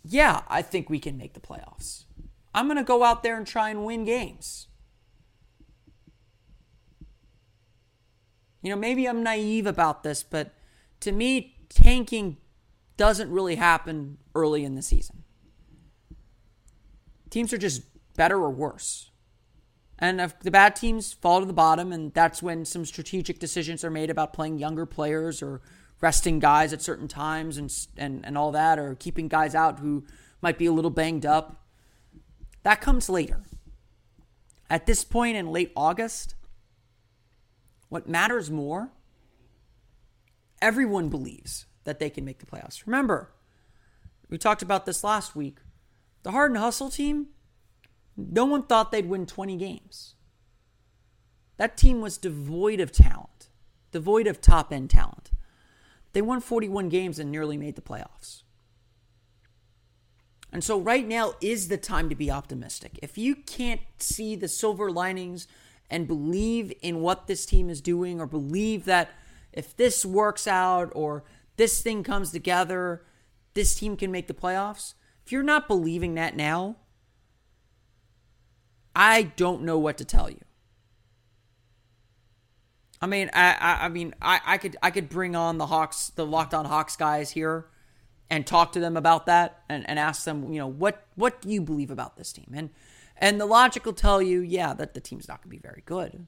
yeah, 0.04 0.42
I 0.48 0.62
think 0.62 0.90
we 0.90 0.98
can 0.98 1.16
make 1.16 1.34
the 1.34 1.40
playoffs. 1.40 2.04
I'm 2.54 2.66
going 2.66 2.76
to 2.76 2.84
go 2.84 3.02
out 3.02 3.22
there 3.22 3.36
and 3.36 3.46
try 3.46 3.70
and 3.70 3.84
win 3.84 4.04
games. 4.04 4.68
You 8.62 8.70
know, 8.70 8.76
maybe 8.76 9.08
I'm 9.08 9.22
naive 9.22 9.66
about 9.66 10.02
this, 10.02 10.22
but 10.22 10.54
to 11.00 11.12
me, 11.12 11.56
tanking 11.68 12.36
doesn't 12.96 13.30
really 13.30 13.56
happen 13.56 14.18
early 14.34 14.64
in 14.64 14.74
the 14.74 14.82
season. 14.82 15.24
Teams 17.30 17.52
are 17.52 17.58
just 17.58 17.82
better 18.14 18.36
or 18.36 18.50
worse. 18.50 19.10
And 19.98 20.20
if 20.20 20.38
the 20.40 20.50
bad 20.50 20.76
teams 20.76 21.12
fall 21.12 21.40
to 21.40 21.46
the 21.46 21.52
bottom, 21.52 21.92
and 21.92 22.12
that's 22.12 22.42
when 22.42 22.64
some 22.64 22.84
strategic 22.84 23.38
decisions 23.38 23.84
are 23.84 23.90
made 23.90 24.10
about 24.10 24.32
playing 24.32 24.58
younger 24.58 24.84
players 24.84 25.42
or 25.42 25.60
resting 26.00 26.38
guys 26.38 26.72
at 26.72 26.82
certain 26.82 27.08
times 27.08 27.56
and, 27.56 27.74
and, 27.96 28.24
and 28.26 28.36
all 28.36 28.52
that, 28.52 28.78
or 28.78 28.94
keeping 28.94 29.28
guys 29.28 29.54
out 29.54 29.78
who 29.78 30.04
might 30.40 30.58
be 30.58 30.66
a 30.66 30.72
little 30.72 30.90
banged 30.90 31.24
up. 31.24 31.61
That 32.62 32.80
comes 32.80 33.08
later. 33.08 33.42
At 34.70 34.86
this 34.86 35.04
point 35.04 35.36
in 35.36 35.52
late 35.52 35.72
August, 35.76 36.34
what 37.88 38.08
matters 38.08 38.50
more, 38.50 38.90
everyone 40.60 41.08
believes 41.08 41.66
that 41.84 41.98
they 41.98 42.08
can 42.08 42.24
make 42.24 42.38
the 42.38 42.46
playoffs. 42.46 42.86
Remember, 42.86 43.32
we 44.30 44.38
talked 44.38 44.62
about 44.62 44.86
this 44.86 45.04
last 45.04 45.36
week. 45.36 45.58
The 46.22 46.30
heart 46.30 46.52
and 46.52 46.58
hustle 46.58 46.88
team 46.88 47.28
no 48.16 48.44
one 48.44 48.64
thought 48.64 48.92
they'd 48.92 49.08
win 49.08 49.26
20 49.26 49.56
games. 49.56 50.14
That 51.56 51.76
team 51.76 52.00
was 52.00 52.18
devoid 52.18 52.80
of 52.80 52.92
talent, 52.92 53.50
devoid 53.90 54.26
of 54.26 54.40
top 54.40 54.72
end 54.72 54.90
talent. 54.90 55.30
They 56.12 56.22
won 56.22 56.40
41 56.40 56.88
games 56.88 57.18
and 57.18 57.30
nearly 57.30 57.56
made 57.56 57.76
the 57.76 57.82
playoffs. 57.82 58.42
And 60.52 60.62
so, 60.62 60.78
right 60.78 61.06
now 61.06 61.34
is 61.40 61.68
the 61.68 61.78
time 61.78 62.10
to 62.10 62.14
be 62.14 62.30
optimistic. 62.30 62.98
If 63.02 63.16
you 63.16 63.34
can't 63.34 63.80
see 63.98 64.36
the 64.36 64.48
silver 64.48 64.90
linings 64.90 65.48
and 65.88 66.06
believe 66.06 66.72
in 66.82 67.00
what 67.00 67.26
this 67.26 67.46
team 67.46 67.70
is 67.70 67.80
doing, 67.80 68.20
or 68.20 68.26
believe 68.26 68.84
that 68.84 69.10
if 69.52 69.74
this 69.76 70.04
works 70.04 70.46
out 70.46 70.92
or 70.94 71.24
this 71.56 71.80
thing 71.80 72.02
comes 72.02 72.32
together, 72.32 73.02
this 73.54 73.74
team 73.74 73.96
can 73.96 74.10
make 74.10 74.26
the 74.26 74.34
playoffs, 74.34 74.94
if 75.24 75.32
you're 75.32 75.42
not 75.42 75.68
believing 75.68 76.14
that 76.14 76.36
now, 76.36 76.76
I 78.94 79.22
don't 79.22 79.62
know 79.62 79.78
what 79.78 79.96
to 79.98 80.04
tell 80.04 80.28
you. 80.28 80.40
I 83.00 83.06
mean, 83.06 83.30
I, 83.32 83.56
I, 83.58 83.84
I 83.86 83.88
mean, 83.88 84.14
I, 84.22 84.40
I 84.44 84.58
could, 84.58 84.76
I 84.82 84.90
could 84.90 85.08
bring 85.08 85.34
on 85.34 85.58
the 85.58 85.66
Hawks, 85.66 86.10
the 86.10 86.24
Locked 86.24 86.54
On 86.54 86.64
Hawks 86.64 86.96
guys 86.96 87.30
here, 87.30 87.66
and 88.32 88.46
talk 88.46 88.72
to 88.72 88.80
them 88.80 88.96
about 88.96 89.26
that, 89.26 89.62
and, 89.68 89.86
and 89.86 89.98
ask 89.98 90.24
them, 90.24 90.50
you 90.50 90.58
know, 90.58 90.66
what, 90.66 91.06
what 91.16 91.42
do 91.42 91.50
you 91.50 91.60
believe 91.60 91.90
about 91.90 92.16
this 92.16 92.32
team? 92.32 92.50
And, 92.54 92.70
and 93.18 93.38
the 93.38 93.44
logic 93.44 93.84
will 93.84 93.92
tell 93.92 94.22
you, 94.22 94.40
yeah, 94.40 94.72
that 94.72 94.94
the 94.94 95.00
team's 95.00 95.28
not 95.28 95.42
going 95.42 95.50
to 95.50 95.56
be 95.56 95.68
very 95.68 95.82
good. 95.84 96.26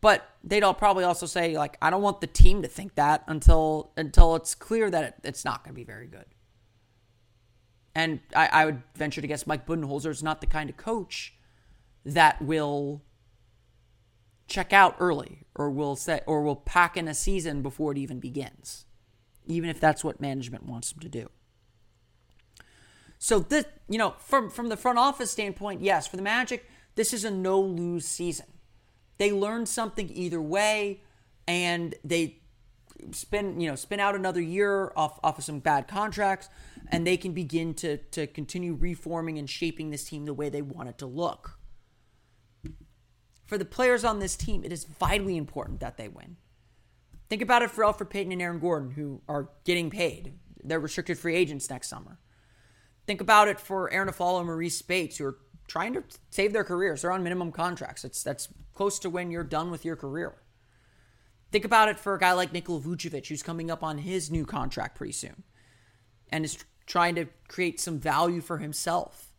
But 0.00 0.26
they'd 0.42 0.62
all 0.62 0.72
probably 0.72 1.04
also 1.04 1.26
say, 1.26 1.58
like, 1.58 1.76
I 1.82 1.90
don't 1.90 2.00
want 2.00 2.22
the 2.22 2.26
team 2.26 2.62
to 2.62 2.68
think 2.68 2.94
that 2.94 3.22
until 3.26 3.92
until 3.96 4.34
it's 4.36 4.54
clear 4.54 4.90
that 4.90 5.04
it, 5.04 5.14
it's 5.24 5.44
not 5.44 5.62
going 5.62 5.74
to 5.74 5.78
be 5.78 5.84
very 5.84 6.06
good. 6.06 6.24
And 7.94 8.20
I, 8.34 8.48
I 8.52 8.64
would 8.64 8.82
venture 8.94 9.20
to 9.20 9.26
guess 9.26 9.46
Mike 9.46 9.66
Budenholzer 9.66 10.10
is 10.10 10.22
not 10.22 10.40
the 10.40 10.46
kind 10.46 10.70
of 10.70 10.76
coach 10.76 11.34
that 12.04 12.40
will 12.40 13.02
check 14.46 14.72
out 14.72 14.96
early 15.00 15.40
or 15.54 15.68
will 15.68 15.96
say 15.96 16.20
or 16.26 16.42
will 16.42 16.56
pack 16.56 16.96
in 16.96 17.08
a 17.08 17.14
season 17.14 17.60
before 17.60 17.92
it 17.92 17.98
even 17.98 18.20
begins, 18.20 18.86
even 19.48 19.68
if 19.68 19.80
that's 19.80 20.04
what 20.04 20.20
management 20.20 20.64
wants 20.64 20.92
them 20.92 21.00
to 21.00 21.08
do. 21.08 21.28
So 23.18 23.40
this, 23.40 23.64
you 23.88 23.98
know, 23.98 24.14
from 24.18 24.48
from 24.50 24.68
the 24.68 24.76
front 24.76 24.98
office 24.98 25.30
standpoint, 25.30 25.82
yes, 25.82 26.06
for 26.06 26.16
the 26.16 26.22
Magic, 26.22 26.68
this 26.94 27.12
is 27.12 27.24
a 27.24 27.30
no 27.30 27.60
lose 27.60 28.06
season. 28.06 28.46
They 29.18 29.32
learn 29.32 29.66
something 29.66 30.08
either 30.14 30.40
way, 30.40 31.02
and 31.48 31.94
they 32.04 32.40
spin 33.12 33.60
you 33.60 33.68
know 33.68 33.76
spin 33.76 34.00
out 34.00 34.14
another 34.14 34.40
year 34.40 34.92
off 34.94 35.18
off 35.24 35.38
of 35.38 35.44
some 35.44 35.58
bad 35.58 35.88
contracts, 35.88 36.48
and 36.92 37.04
they 37.04 37.16
can 37.16 37.32
begin 37.32 37.74
to 37.74 37.96
to 37.96 38.28
continue 38.28 38.74
reforming 38.74 39.38
and 39.38 39.50
shaping 39.50 39.90
this 39.90 40.04
team 40.04 40.24
the 40.24 40.34
way 40.34 40.48
they 40.48 40.62
want 40.62 40.88
it 40.88 40.98
to 40.98 41.06
look 41.06 41.58
for 43.48 43.56
the 43.56 43.64
players 43.64 44.04
on 44.04 44.18
this 44.18 44.36
team, 44.36 44.62
it 44.62 44.70
is 44.70 44.84
vitally 44.84 45.38
important 45.38 45.80
that 45.80 45.96
they 45.96 46.06
win. 46.06 46.36
Think 47.28 47.42
about 47.42 47.62
it 47.62 47.70
for 47.70 47.84
oh, 47.84 47.92
Elfrid 47.92 48.10
Payton 48.10 48.32
and 48.32 48.42
Aaron 48.42 48.58
Gordon, 48.58 48.90
who 48.90 49.22
are 49.28 49.50
getting 49.64 49.90
paid. 49.90 50.34
They're 50.64 50.80
restricted 50.80 51.18
free 51.18 51.34
agents 51.34 51.68
next 51.68 51.88
summer. 51.88 52.18
Think 53.06 53.20
about 53.20 53.48
it 53.48 53.60
for 53.60 53.92
Arron 53.92 54.08
Afflalo 54.08 54.40
and 54.40 54.48
Marreese 54.48 54.72
Speights, 54.72 55.18
who 55.18 55.26
are 55.26 55.38
trying 55.66 55.94
to 55.94 56.04
save 56.30 56.52
their 56.52 56.64
careers. 56.64 57.02
They're 57.02 57.12
on 57.12 57.22
minimum 57.22 57.52
contracts. 57.52 58.04
It's 58.04 58.22
that's 58.22 58.48
close 58.74 58.98
to 59.00 59.10
when 59.10 59.30
you're 59.30 59.44
done 59.44 59.70
with 59.70 59.84
your 59.84 59.96
career. 59.96 60.36
Think 61.50 61.64
about 61.64 61.88
it 61.88 61.98
for 61.98 62.14
a 62.14 62.18
guy 62.18 62.32
like 62.32 62.52
Nikola 62.52 62.80
Vucevic, 62.80 63.26
who's 63.28 63.42
coming 63.42 63.70
up 63.70 63.82
on 63.82 63.98
his 63.98 64.30
new 64.30 64.44
contract 64.44 64.96
pretty 64.96 65.12
soon, 65.12 65.44
and 66.30 66.44
is 66.44 66.64
trying 66.86 67.14
to 67.14 67.26
create 67.48 67.80
some 67.80 67.98
value 67.98 68.40
for 68.40 68.58
himself. 68.58 69.32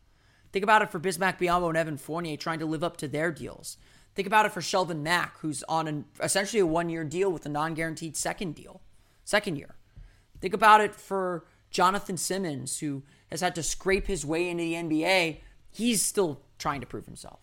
Think 0.51 0.63
about 0.63 0.81
it 0.81 0.91
for 0.91 0.99
Bismack 0.99 1.39
Biyombo 1.39 1.69
and 1.69 1.77
Evan 1.77 1.97
Fournier, 1.97 2.37
trying 2.37 2.59
to 2.59 2.65
live 2.65 2.83
up 2.83 2.97
to 2.97 3.07
their 3.07 3.31
deals. 3.31 3.77
Think 4.19 4.27
about 4.27 4.45
it 4.45 4.51
for 4.51 4.59
Shelvin 4.59 5.01
Mack, 5.01 5.39
who's 5.39 5.63
on 5.69 5.87
an, 5.87 6.03
essentially 6.21 6.59
a 6.59 6.65
one 6.65 6.89
year 6.89 7.05
deal 7.05 7.31
with 7.31 7.45
a 7.45 7.49
non 7.49 7.73
guaranteed 7.73 8.17
second 8.17 8.53
deal, 8.53 8.81
second 9.23 9.55
year. 9.55 9.75
Think 10.41 10.53
about 10.53 10.81
it 10.81 10.93
for 10.93 11.45
Jonathan 11.71 12.17
Simmons, 12.17 12.79
who 12.79 13.03
has 13.31 13.39
had 13.39 13.55
to 13.55 13.63
scrape 13.63 14.07
his 14.07 14.25
way 14.25 14.49
into 14.49 14.61
the 14.61 14.73
NBA. 14.73 15.37
He's 15.71 16.01
still 16.01 16.41
trying 16.57 16.81
to 16.81 16.85
prove 16.85 17.05
himself. 17.05 17.39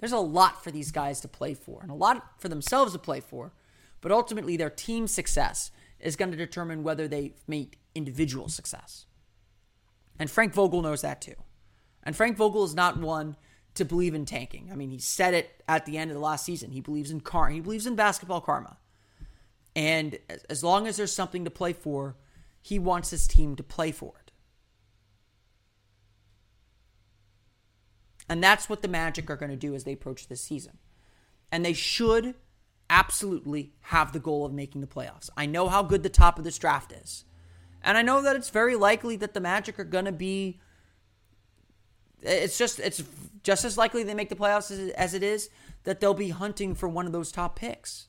There's 0.00 0.10
a 0.10 0.18
lot 0.18 0.64
for 0.64 0.72
these 0.72 0.90
guys 0.90 1.20
to 1.20 1.28
play 1.28 1.54
for 1.54 1.80
and 1.80 1.92
a 1.92 1.94
lot 1.94 2.40
for 2.40 2.48
themselves 2.48 2.92
to 2.92 2.98
play 2.98 3.20
for, 3.20 3.52
but 4.00 4.10
ultimately 4.10 4.56
their 4.56 4.68
team 4.68 5.06
success 5.06 5.70
is 6.00 6.16
going 6.16 6.32
to 6.32 6.36
determine 6.36 6.82
whether 6.82 7.06
they 7.06 7.34
meet 7.46 7.76
individual 7.94 8.48
success. 8.48 9.06
And 10.18 10.28
Frank 10.28 10.54
Vogel 10.54 10.82
knows 10.82 11.02
that 11.02 11.20
too. 11.20 11.36
And 12.02 12.16
Frank 12.16 12.36
Vogel 12.36 12.64
is 12.64 12.74
not 12.74 12.98
one 12.98 13.36
to 13.74 13.84
believe 13.84 14.14
in 14.14 14.24
tanking. 14.24 14.70
I 14.72 14.76
mean, 14.76 14.90
he 14.90 14.98
said 14.98 15.34
it 15.34 15.62
at 15.68 15.86
the 15.86 15.96
end 15.96 16.10
of 16.10 16.14
the 16.14 16.22
last 16.22 16.44
season. 16.44 16.70
He 16.70 16.80
believes 16.80 17.10
in 17.10 17.20
karma. 17.20 17.54
He 17.54 17.60
believes 17.60 17.86
in 17.86 17.94
basketball 17.94 18.40
karma. 18.40 18.78
And 19.76 20.18
as 20.48 20.64
long 20.64 20.86
as 20.86 20.96
there's 20.96 21.12
something 21.12 21.44
to 21.44 21.50
play 21.50 21.72
for, 21.72 22.16
he 22.60 22.78
wants 22.78 23.10
his 23.10 23.26
team 23.26 23.56
to 23.56 23.62
play 23.62 23.92
for 23.92 24.14
it. 24.20 24.32
And 28.28 28.42
that's 28.42 28.68
what 28.68 28.82
the 28.82 28.88
Magic 28.88 29.28
are 29.30 29.36
going 29.36 29.50
to 29.50 29.56
do 29.56 29.74
as 29.74 29.84
they 29.84 29.92
approach 29.92 30.28
this 30.28 30.40
season. 30.40 30.78
And 31.50 31.64
they 31.64 31.72
should 31.72 32.34
absolutely 32.88 33.72
have 33.82 34.12
the 34.12 34.18
goal 34.18 34.44
of 34.44 34.52
making 34.52 34.80
the 34.80 34.86
playoffs. 34.86 35.30
I 35.36 35.46
know 35.46 35.68
how 35.68 35.82
good 35.82 36.02
the 36.02 36.08
top 36.08 36.38
of 36.38 36.44
this 36.44 36.58
draft 36.58 36.92
is. 36.92 37.24
And 37.82 37.96
I 37.96 38.02
know 38.02 38.20
that 38.22 38.36
it's 38.36 38.50
very 38.50 38.76
likely 38.76 39.16
that 39.16 39.34
the 39.34 39.40
Magic 39.40 39.78
are 39.78 39.84
going 39.84 40.04
to 40.04 40.12
be 40.12 40.60
it's 42.22 42.58
just 42.58 42.78
it's 42.80 43.02
just 43.42 43.64
as 43.64 43.78
likely 43.78 44.02
they 44.02 44.14
make 44.14 44.28
the 44.28 44.36
playoffs 44.36 44.70
as, 44.70 44.90
as 44.90 45.14
it 45.14 45.22
is 45.22 45.48
that 45.84 46.00
they'll 46.00 46.14
be 46.14 46.30
hunting 46.30 46.74
for 46.74 46.88
one 46.88 47.06
of 47.06 47.12
those 47.12 47.32
top 47.32 47.56
picks. 47.56 48.08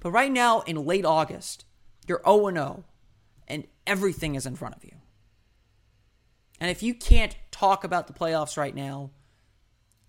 But 0.00 0.12
right 0.12 0.32
now 0.32 0.60
in 0.60 0.86
late 0.86 1.04
August, 1.04 1.64
you're 2.06 2.22
0 2.24 2.52
0 2.52 2.84
and 3.46 3.66
everything 3.86 4.34
is 4.34 4.46
in 4.46 4.56
front 4.56 4.76
of 4.76 4.84
you. 4.84 4.96
And 6.60 6.70
if 6.70 6.82
you 6.82 6.94
can't 6.94 7.36
talk 7.50 7.84
about 7.84 8.06
the 8.06 8.12
playoffs 8.12 8.56
right 8.56 8.74
now, 8.74 9.10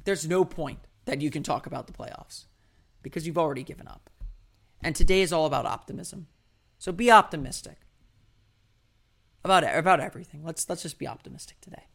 there's 0.04 0.28
no 0.28 0.46
point 0.46 0.80
that 1.06 1.22
you 1.22 1.32
can 1.32 1.44
talk 1.44 1.66
about 1.66 1.88
the 1.88 1.94
playoffs 1.94 2.46
because 3.02 3.26
you've 3.26 3.38
already 3.38 3.64
given 3.64 3.88
up. 3.88 4.10
And 4.82 4.96
today 4.96 5.22
is 5.22 5.34
all 5.34 5.46
about 5.46 5.66
optimism. 5.66 6.28
So 6.78 6.92
be 6.92 7.12
optimistic 7.12 7.78
about 9.44 9.64
about 9.64 10.00
everything. 10.00 10.44
Let's 10.44 10.68
let's 10.70 10.84
just 10.84 11.00
be 11.00 11.08
optimistic 11.08 11.62
today. 11.62 11.86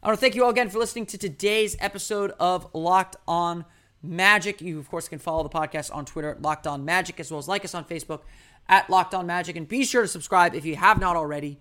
I 0.00 0.06
want 0.06 0.18
to 0.18 0.20
thank 0.20 0.36
you 0.36 0.44
all 0.44 0.50
again 0.50 0.70
for 0.70 0.78
listening 0.78 1.06
to 1.06 1.18
today's 1.18 1.76
episode 1.80 2.30
of 2.38 2.68
Locked 2.72 3.16
On 3.26 3.64
Magic. 4.00 4.60
You, 4.60 4.78
of 4.78 4.88
course, 4.88 5.08
can 5.08 5.18
follow 5.18 5.42
the 5.42 5.48
podcast 5.48 5.92
on 5.92 6.04
Twitter 6.04 6.38
Locked 6.40 6.68
On 6.68 6.84
Magic, 6.84 7.18
as 7.18 7.32
well 7.32 7.40
as 7.40 7.48
like 7.48 7.64
us 7.64 7.74
on 7.74 7.84
Facebook 7.84 8.20
at 8.68 8.88
Locked 8.88 9.12
On 9.12 9.26
Magic. 9.26 9.56
And 9.56 9.66
be 9.66 9.84
sure 9.84 10.02
to 10.02 10.08
subscribe 10.08 10.54
if 10.54 10.64
you 10.64 10.76
have 10.76 11.00
not 11.00 11.16
already 11.16 11.58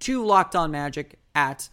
to 0.00 0.24
Locked 0.24 0.56
On 0.56 0.72
Magic 0.72 1.20
at 1.36 1.68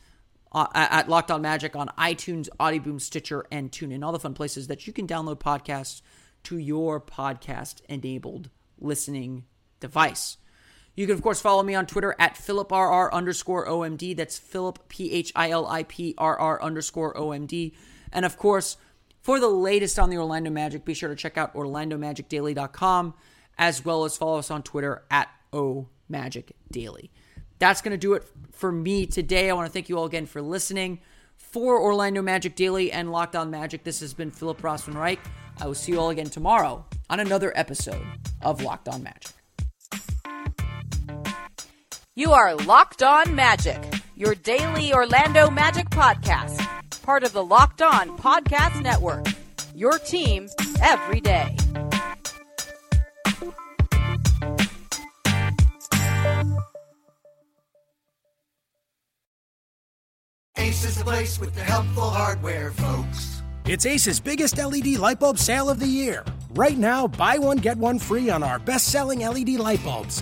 uh, 0.52 0.67
at 0.76 1.10
Locked 1.10 1.32
On 1.32 1.41
Magic 1.41 1.76
on 1.76 1.88
iTunes, 1.97 2.47
Audioboom, 2.60 3.02
Stitcher, 3.02 3.47
and 3.52 3.71
TuneIn. 3.71 4.06
All 4.06 4.12
the 4.12 4.19
fun 4.19 4.36
places 4.36 4.67
that 4.67 4.86
you 4.86 4.93
can 4.93 5.08
download 5.08 5.39
podcasts 5.39 6.04
to 6.43 6.60
your 6.60 7.02
podcast 7.02 7.82
enabled 7.89 8.52
listening 8.80 9.45
device. 9.80 10.38
You 10.95 11.08
can, 11.08 11.15
of 11.15 11.21
course, 11.21 11.41
follow 11.41 11.63
me 11.63 11.73
on 11.73 11.88
Twitter 11.88 12.15
at 12.19 12.36
PhilipRR 12.36 13.12
underscore 13.12 13.65
OMD. 13.65 14.15
That's 14.15 14.38
Philip, 14.38 14.88
P 14.89 15.12
H 15.12 15.32
I 15.36 15.49
L 15.49 15.65
I 15.67 15.84
P 15.84 16.13
R 16.17 16.38
R 16.38 16.62
underscore 16.62 17.13
OMD. 17.15 17.73
And, 18.12 18.25
of 18.25 18.38
course, 18.38 18.77
for 19.21 19.39
the 19.39 19.47
latest 19.47 19.97
on 19.97 20.10
the 20.10 20.17
Orlando 20.17 20.51
Magic, 20.51 20.86
be 20.86 20.93
sure 20.93 21.10
to 21.10 21.15
check 21.15 21.38
out 21.38 21.53
OrlandoMagicDaily.com 21.56 23.13
as 23.58 23.86
well 23.86 24.03
as 24.03 24.17
follow 24.17 24.38
us 24.38 24.51
on 24.51 24.63
Twitter 24.63 25.03
at 25.10 25.29
OMagicDaily. 25.51 27.10
That's 27.60 27.82
going 27.82 27.91
to 27.91 27.97
do 27.97 28.13
it 28.13 28.23
for 28.51 28.71
me 28.71 29.06
today. 29.06 29.49
I 29.49 29.53
want 29.53 29.67
to 29.67 29.71
thank 29.71 29.89
you 29.89 29.97
all 29.97 30.06
again 30.06 30.25
for 30.25 30.41
listening. 30.41 30.99
For 31.38 31.79
Orlando 31.79 32.21
Magic 32.21 32.56
Daily 32.56 32.91
and 32.91 33.12
Locked 33.12 33.36
On 33.36 33.49
Magic, 33.49 33.84
this 33.84 33.99
has 33.99 34.13
been 34.13 34.32
Philip 34.32 34.62
Rossman 34.62 34.95
Reich. 34.95 35.19
I 35.62 35.67
will 35.67 35.75
see 35.75 35.91
you 35.91 35.99
all 35.99 36.10
again 36.10 36.29
tomorrow 36.29 36.86
on 37.10 37.19
another 37.19 37.53
episode 37.56 38.06
of 38.41 38.62
Locked 38.62 38.89
On 38.89 39.03
Magic. 39.03 39.32
You 42.15 42.34
are 42.34 42.54
Locked 42.54 43.02
On 43.02 43.34
Magic, 43.34 43.82
your 44.15 44.36
daily 44.36 44.93
Orlando 44.93 45.49
Magic 45.49 45.89
podcast, 45.89 46.62
part 47.02 47.23
of 47.23 47.33
the 47.33 47.44
Locked 47.44 47.81
On 47.81 48.15
Podcast 48.19 48.83
Network. 48.83 49.25
Your 49.73 49.98
team 49.98 50.48
every 50.79 51.19
day. 51.21 51.58
Ace 60.58 60.85
is 60.85 60.98
the 61.00 61.04
place 61.04 61.40
with 61.40 61.56
the 61.56 61.62
helpful 61.62 62.12
hardware, 62.12 62.69
folks. 62.73 63.42
It's 63.65 63.87
Ace's 63.87 64.19
biggest 64.19 64.60
LED 64.60 65.00
light 65.00 65.19
bulb 65.19 65.40
sale 65.40 65.67
of 65.67 65.79
the 65.79 65.87
year. 65.87 66.23
Right 66.52 66.77
now, 66.77 67.08
buy 67.08 67.40
one, 67.40 67.58
get 67.58 67.77
one 67.77 67.98
free 67.98 68.29
on 68.29 68.44
our 68.44 68.60
best 68.60 68.90
selling 68.90 69.21
LED 69.21 69.50
light 69.58 69.83
bulbs. 69.83 70.21